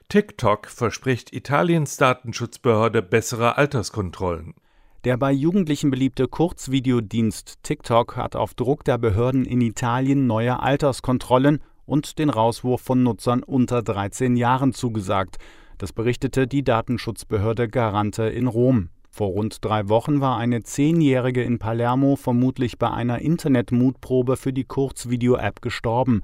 TikTok 0.09 0.69
verspricht 0.69 1.35
Italiens 1.35 1.99
Datenschutzbehörde 1.99 3.03
bessere 3.03 3.59
Alterskontrollen. 3.59 4.55
Der 5.04 5.16
bei 5.16 5.32
Jugendlichen 5.32 5.90
beliebte 5.90 6.28
Kurzvideodienst 6.28 7.62
TikTok 7.62 8.16
hat 8.16 8.36
auf 8.36 8.52
Druck 8.52 8.84
der 8.84 8.98
Behörden 8.98 9.46
in 9.46 9.62
Italien 9.62 10.26
neue 10.26 10.60
Alterskontrollen 10.60 11.60
und 11.86 12.18
den 12.18 12.28
Rauswurf 12.28 12.82
von 12.82 13.02
Nutzern 13.02 13.42
unter 13.42 13.82
13 13.82 14.36
Jahren 14.36 14.74
zugesagt. 14.74 15.38
Das 15.78 15.94
berichtete 15.94 16.46
die 16.46 16.62
Datenschutzbehörde 16.62 17.68
Garante 17.68 18.24
in 18.24 18.46
Rom. 18.46 18.90
Vor 19.08 19.28
rund 19.28 19.64
drei 19.64 19.88
Wochen 19.88 20.20
war 20.20 20.36
eine 20.36 20.64
Zehnjährige 20.64 21.42
in 21.42 21.58
Palermo 21.58 22.16
vermutlich 22.16 22.78
bei 22.78 22.90
einer 22.90 23.20
Internet-Mutprobe 23.20 24.36
für 24.36 24.52
die 24.52 24.64
Kurzvideo-App 24.64 25.62
gestorben. 25.62 26.20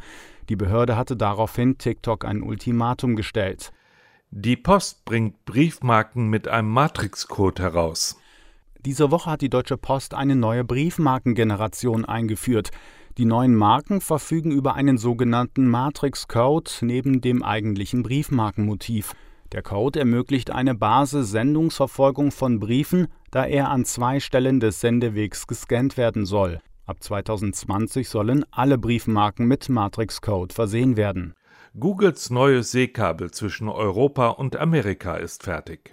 Die 0.51 0.57
Behörde 0.57 0.99
hatte 0.99 1.17
daraufhin 1.17 1.79
TikTok 1.79 2.27
ein 2.27 2.43
Ultimatum 2.43 3.17
gestellt. 3.17 3.73
Die 4.31 4.57
Post 4.57 5.07
bringt 5.07 5.47
Briefmarken 5.47 6.29
mit 6.29 6.47
einem 6.47 6.69
Matrix-Code 6.69 7.63
heraus. 7.63 8.19
Diese 8.87 9.11
Woche 9.11 9.33
hat 9.33 9.41
die 9.41 9.49
Deutsche 9.49 9.77
Post 9.77 10.15
eine 10.15 10.37
neue 10.37 10.63
Briefmarkengeneration 10.63 12.05
eingeführt. 12.05 12.71
Die 13.19 13.25
neuen 13.25 13.57
Marken 13.57 14.01
verfügen 14.01 14.53
über 14.53 14.75
einen 14.75 14.97
sogenannten 14.97 15.67
Matrix-Code 15.69 16.71
neben 16.83 17.21
dem 17.21 17.43
eigentlichen 17.43 18.05
Briefmarkenmotiv. 18.05 19.15
Der 19.51 19.63
Code 19.63 19.99
ermöglicht 19.99 20.53
eine 20.53 20.77
Basis-Sendungsverfolgung 20.77 22.31
von 22.31 22.61
Briefen, 22.61 23.09
da 23.33 23.45
er 23.45 23.71
an 23.71 23.85
zwei 23.85 24.21
Stellen 24.21 24.61
des 24.61 24.81
Sendewegs 24.81 25.49
gescannt 25.49 25.97
werden 25.97 26.25
soll. 26.25 26.61
Ab 26.85 27.03
2020 27.03 28.09
sollen 28.09 28.45
alle 28.53 28.79
Briefmarken 28.79 29.49
mit 29.49 29.69
Matrix-Code 29.69 30.55
versehen 30.55 30.97
werden. 30.97 31.35
Googles 31.77 32.31
neues 32.31 32.71
Seekabel 32.71 33.33
zwischen 33.33 33.69
Europa 33.69 34.29
und 34.29 34.55
Amerika 34.55 35.17
ist 35.17 35.43
fertig. 35.43 35.93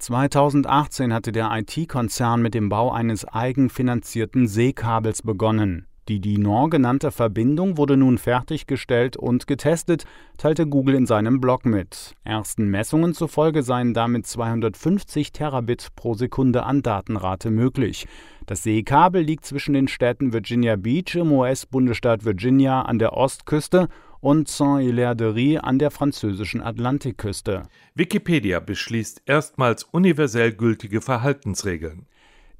2018 0.00 1.12
hatte 1.12 1.30
der 1.30 1.50
IT-Konzern 1.52 2.40
mit 2.40 2.54
dem 2.54 2.70
Bau 2.70 2.90
eines 2.90 3.26
eigenfinanzierten 3.26 4.48
Seekabels 4.48 5.20
begonnen. 5.22 5.86
Die 6.08 6.20
Dinon 6.20 6.70
genannte 6.70 7.10
Verbindung 7.10 7.76
wurde 7.76 7.96
nun 7.96 8.18
fertiggestellt 8.18 9.16
und 9.16 9.46
getestet, 9.46 10.06
teilte 10.38 10.66
Google 10.66 10.94
in 10.94 11.06
seinem 11.06 11.40
Blog 11.40 11.66
mit. 11.66 12.14
Ersten 12.24 12.68
Messungen 12.68 13.14
zufolge 13.14 13.62
seien 13.62 13.94
damit 13.94 14.26
250 14.26 15.32
Terabit 15.32 15.88
pro 15.94 16.14
Sekunde 16.14 16.64
an 16.64 16.82
Datenrate 16.82 17.50
möglich. 17.50 18.08
Das 18.46 18.62
Seekabel 18.62 19.22
liegt 19.22 19.44
zwischen 19.44 19.74
den 19.74 19.86
Städten 19.86 20.32
Virginia 20.32 20.76
Beach 20.76 21.14
im 21.14 21.30
US-Bundesstaat 21.30 22.24
Virginia 22.24 22.82
an 22.82 22.98
der 22.98 23.12
Ostküste 23.12 23.88
und 24.20 24.48
Saint-Hilaire-de-Rie 24.48 25.58
an 25.58 25.78
der 25.78 25.90
französischen 25.90 26.60
Atlantikküste. 26.62 27.62
Wikipedia 27.94 28.60
beschließt 28.60 29.22
erstmals 29.26 29.84
universell 29.84 30.52
gültige 30.52 31.00
Verhaltensregeln. 31.00 32.06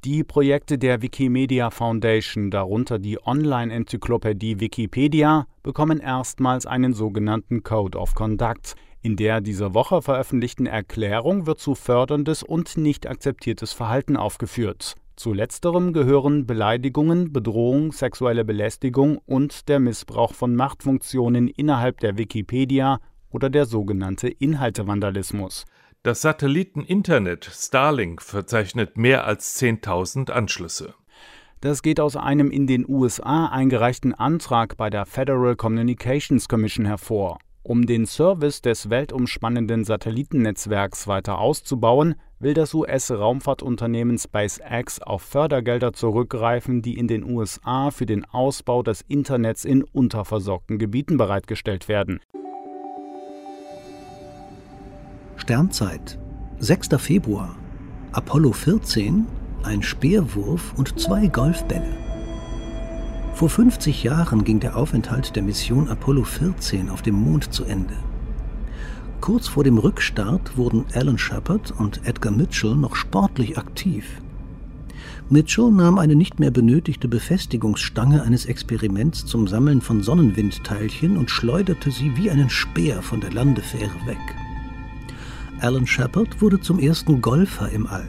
Die 0.04 0.24
Projekte 0.24 0.78
der 0.78 1.02
Wikimedia 1.02 1.68
Foundation, 1.68 2.50
darunter 2.50 2.98
die 2.98 3.18
Online-Enzyklopädie 3.22 4.58
Wikipedia, 4.58 5.46
bekommen 5.62 6.00
erstmals 6.00 6.64
einen 6.64 6.94
sogenannten 6.94 7.62
Code 7.62 7.98
of 7.98 8.14
Conduct. 8.14 8.76
In 9.02 9.16
der 9.16 9.42
diese 9.42 9.74
Woche 9.74 10.00
veröffentlichten 10.00 10.64
Erklärung 10.64 11.46
wird 11.46 11.58
zu 11.58 11.74
förderndes 11.74 12.42
und 12.42 12.78
nicht 12.78 13.06
akzeptiertes 13.06 13.74
Verhalten 13.74 14.16
aufgeführt. 14.16 14.94
Zu 15.20 15.34
letzterem 15.34 15.92
gehören 15.92 16.46
Beleidigungen, 16.46 17.30
Bedrohung, 17.30 17.92
sexuelle 17.92 18.42
Belästigung 18.42 19.18
und 19.26 19.68
der 19.68 19.78
Missbrauch 19.78 20.32
von 20.32 20.56
Machtfunktionen 20.56 21.46
innerhalb 21.46 22.00
der 22.00 22.16
Wikipedia 22.16 23.00
oder 23.28 23.50
der 23.50 23.66
sogenannte 23.66 24.28
Inhaltevandalismus. 24.28 25.66
Das 26.02 26.22
Satelliteninternet 26.22 27.44
Starlink 27.44 28.22
verzeichnet 28.22 28.96
mehr 28.96 29.26
als 29.26 29.60
10.000 29.60 30.30
Anschlüsse. 30.30 30.94
Das 31.60 31.82
geht 31.82 32.00
aus 32.00 32.16
einem 32.16 32.50
in 32.50 32.66
den 32.66 32.88
USA 32.88 33.44
eingereichten 33.48 34.14
Antrag 34.14 34.78
bei 34.78 34.88
der 34.88 35.04
Federal 35.04 35.54
Communications 35.54 36.48
Commission 36.48 36.86
hervor. 36.86 37.36
Um 37.62 37.84
den 37.84 38.06
Service 38.06 38.62
des 38.62 38.88
weltumspannenden 38.88 39.84
Satellitennetzwerks 39.84 41.08
weiter 41.08 41.38
auszubauen, 41.38 42.14
will 42.40 42.54
das 42.54 42.74
US-Raumfahrtunternehmen 42.74 44.18
SpaceX 44.18 45.00
auf 45.00 45.22
Fördergelder 45.22 45.92
zurückgreifen, 45.92 46.82
die 46.82 46.98
in 46.98 47.06
den 47.06 47.22
USA 47.22 47.90
für 47.90 48.06
den 48.06 48.24
Ausbau 48.24 48.82
des 48.82 49.02
Internets 49.06 49.64
in 49.64 49.82
unterversorgten 49.82 50.78
Gebieten 50.78 51.18
bereitgestellt 51.18 51.86
werden. 51.88 52.20
Sternzeit, 55.36 56.18
6. 56.58 56.88
Februar, 56.98 57.56
Apollo 58.12 58.52
14, 58.52 59.26
ein 59.62 59.82
Speerwurf 59.82 60.74
und 60.76 60.98
zwei 60.98 61.26
Golfbälle. 61.26 61.96
Vor 63.34 63.48
50 63.48 64.02
Jahren 64.02 64.44
ging 64.44 64.60
der 64.60 64.76
Aufenthalt 64.76 65.36
der 65.36 65.42
Mission 65.42 65.88
Apollo 65.88 66.24
14 66.24 66.90
auf 66.90 67.02
dem 67.02 67.14
Mond 67.14 67.52
zu 67.52 67.64
Ende. 67.64 67.96
Kurz 69.20 69.48
vor 69.48 69.64
dem 69.64 69.76
Rückstart 69.76 70.56
wurden 70.56 70.86
Alan 70.94 71.18
Shepard 71.18 71.72
und 71.78 72.00
Edgar 72.06 72.32
Mitchell 72.32 72.74
noch 72.74 72.96
sportlich 72.96 73.58
aktiv. 73.58 74.06
Mitchell 75.28 75.70
nahm 75.70 75.98
eine 75.98 76.16
nicht 76.16 76.40
mehr 76.40 76.50
benötigte 76.50 77.06
Befestigungsstange 77.06 78.22
eines 78.22 78.46
Experiments 78.46 79.26
zum 79.26 79.46
Sammeln 79.46 79.82
von 79.82 80.02
Sonnenwindteilchen 80.02 81.18
und 81.18 81.30
schleuderte 81.30 81.90
sie 81.90 82.16
wie 82.16 82.30
einen 82.30 82.48
Speer 82.48 83.02
von 83.02 83.20
der 83.20 83.32
Landefähre 83.32 84.06
weg. 84.06 84.18
Alan 85.60 85.86
Shepard 85.86 86.40
wurde 86.40 86.60
zum 86.60 86.78
ersten 86.78 87.20
Golfer 87.20 87.70
im 87.70 87.86
All. 87.86 88.08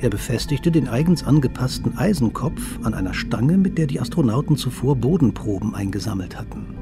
Er 0.00 0.10
befestigte 0.10 0.72
den 0.72 0.88
eigens 0.88 1.24
angepassten 1.24 1.96
Eisenkopf 1.96 2.80
an 2.82 2.94
einer 2.94 3.14
Stange, 3.14 3.56
mit 3.58 3.78
der 3.78 3.86
die 3.86 4.00
Astronauten 4.00 4.56
zuvor 4.56 4.96
Bodenproben 4.96 5.74
eingesammelt 5.74 6.36
hatten. 6.36 6.77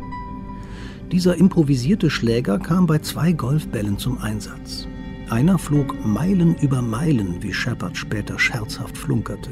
Dieser 1.12 1.36
improvisierte 1.36 2.10
Schläger 2.10 2.58
kam 2.58 2.86
bei 2.86 2.98
zwei 2.98 3.30
Golfbällen 3.30 3.96
zum 3.96 4.18
Einsatz. 4.18 4.88
Einer 5.30 5.56
flog 5.56 6.04
Meilen 6.04 6.56
über 6.56 6.82
Meilen, 6.82 7.40
wie 7.42 7.52
Shepard 7.52 7.96
später 7.96 8.40
scherzhaft 8.40 8.98
flunkerte. 8.98 9.50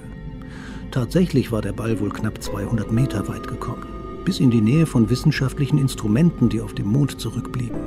Tatsächlich 0.90 1.52
war 1.52 1.62
der 1.62 1.72
Ball 1.72 2.00
wohl 2.00 2.10
knapp 2.10 2.42
200 2.42 2.90
Meter 2.90 3.28
weit 3.28 3.46
gekommen, 3.46 3.86
bis 4.24 4.40
in 4.40 4.50
die 4.50 4.60
Nähe 4.60 4.84
von 4.84 5.10
wissenschaftlichen 5.10 5.78
Instrumenten, 5.78 6.48
die 6.48 6.60
auf 6.60 6.74
dem 6.74 6.88
Mond 6.88 7.20
zurückblieben. 7.20 7.78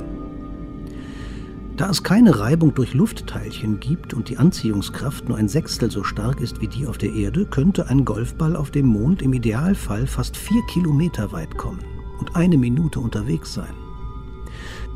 Da 1.76 1.90
es 1.90 2.02
keine 2.02 2.40
Reibung 2.40 2.74
durch 2.74 2.94
Luftteilchen 2.94 3.80
gibt 3.80 4.14
und 4.14 4.30
die 4.30 4.38
Anziehungskraft 4.38 5.28
nur 5.28 5.36
ein 5.36 5.48
Sechstel 5.48 5.90
so 5.90 6.04
stark 6.04 6.40
ist 6.40 6.62
wie 6.62 6.68
die 6.68 6.86
auf 6.86 6.96
der 6.96 7.12
Erde, 7.12 7.44
könnte 7.44 7.88
ein 7.88 8.06
Golfball 8.06 8.56
auf 8.56 8.70
dem 8.70 8.86
Mond 8.86 9.20
im 9.20 9.34
Idealfall 9.34 10.06
fast 10.06 10.38
vier 10.38 10.62
Kilometer 10.68 11.32
weit 11.32 11.56
kommen 11.58 11.97
und 12.18 12.36
eine 12.36 12.58
Minute 12.58 13.00
unterwegs 13.00 13.54
sein. 13.54 13.74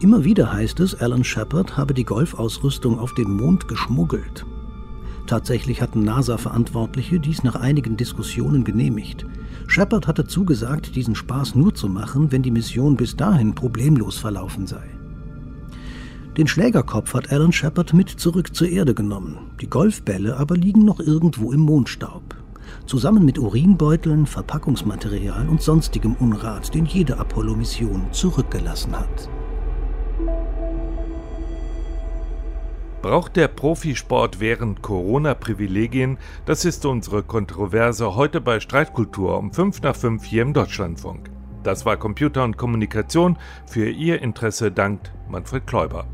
Immer 0.00 0.24
wieder 0.24 0.52
heißt 0.52 0.80
es, 0.80 0.94
Alan 0.94 1.22
Shepard 1.22 1.76
habe 1.76 1.94
die 1.94 2.04
Golfausrüstung 2.04 2.98
auf 2.98 3.14
den 3.14 3.36
Mond 3.36 3.68
geschmuggelt. 3.68 4.44
Tatsächlich 5.26 5.80
hatten 5.80 6.02
NASA-Verantwortliche 6.02 7.20
dies 7.20 7.44
nach 7.44 7.54
einigen 7.54 7.96
Diskussionen 7.96 8.64
genehmigt. 8.64 9.24
Shepard 9.68 10.08
hatte 10.08 10.26
zugesagt, 10.26 10.96
diesen 10.96 11.14
Spaß 11.14 11.54
nur 11.54 11.74
zu 11.74 11.88
machen, 11.88 12.32
wenn 12.32 12.42
die 12.42 12.50
Mission 12.50 12.96
bis 12.96 13.16
dahin 13.16 13.54
problemlos 13.54 14.18
verlaufen 14.18 14.66
sei. 14.66 14.82
Den 16.36 16.48
Schlägerkopf 16.48 17.14
hat 17.14 17.30
Alan 17.30 17.52
Shepard 17.52 17.92
mit 17.92 18.08
zurück 18.08 18.54
zur 18.56 18.68
Erde 18.68 18.94
genommen. 18.94 19.38
Die 19.60 19.68
Golfbälle 19.68 20.36
aber 20.36 20.56
liegen 20.56 20.84
noch 20.84 20.98
irgendwo 20.98 21.52
im 21.52 21.60
Mondstaub. 21.60 22.41
Zusammen 22.86 23.24
mit 23.24 23.38
Urinbeuteln, 23.38 24.26
Verpackungsmaterial 24.26 25.48
und 25.48 25.62
sonstigem 25.62 26.14
Unrat, 26.14 26.74
den 26.74 26.86
jede 26.86 27.18
Apollo-Mission 27.18 28.12
zurückgelassen 28.12 28.98
hat. 28.98 29.28
Braucht 33.02 33.34
der 33.34 33.48
Profisport 33.48 34.38
während 34.38 34.80
Corona 34.80 35.34
Privilegien? 35.34 36.18
Das 36.44 36.64
ist 36.64 36.86
unsere 36.86 37.24
Kontroverse 37.24 38.14
heute 38.14 38.40
bei 38.40 38.60
Streitkultur 38.60 39.36
um 39.38 39.52
5 39.52 39.82
nach 39.82 39.96
5 39.96 40.22
hier 40.22 40.42
im 40.42 40.52
Deutschlandfunk. 40.52 41.28
Das 41.64 41.84
war 41.84 41.96
Computer 41.96 42.44
und 42.44 42.56
Kommunikation. 42.56 43.38
Für 43.66 43.88
Ihr 43.88 44.22
Interesse 44.22 44.70
dankt 44.70 45.12
Manfred 45.28 45.66
Kläuber. 45.66 46.06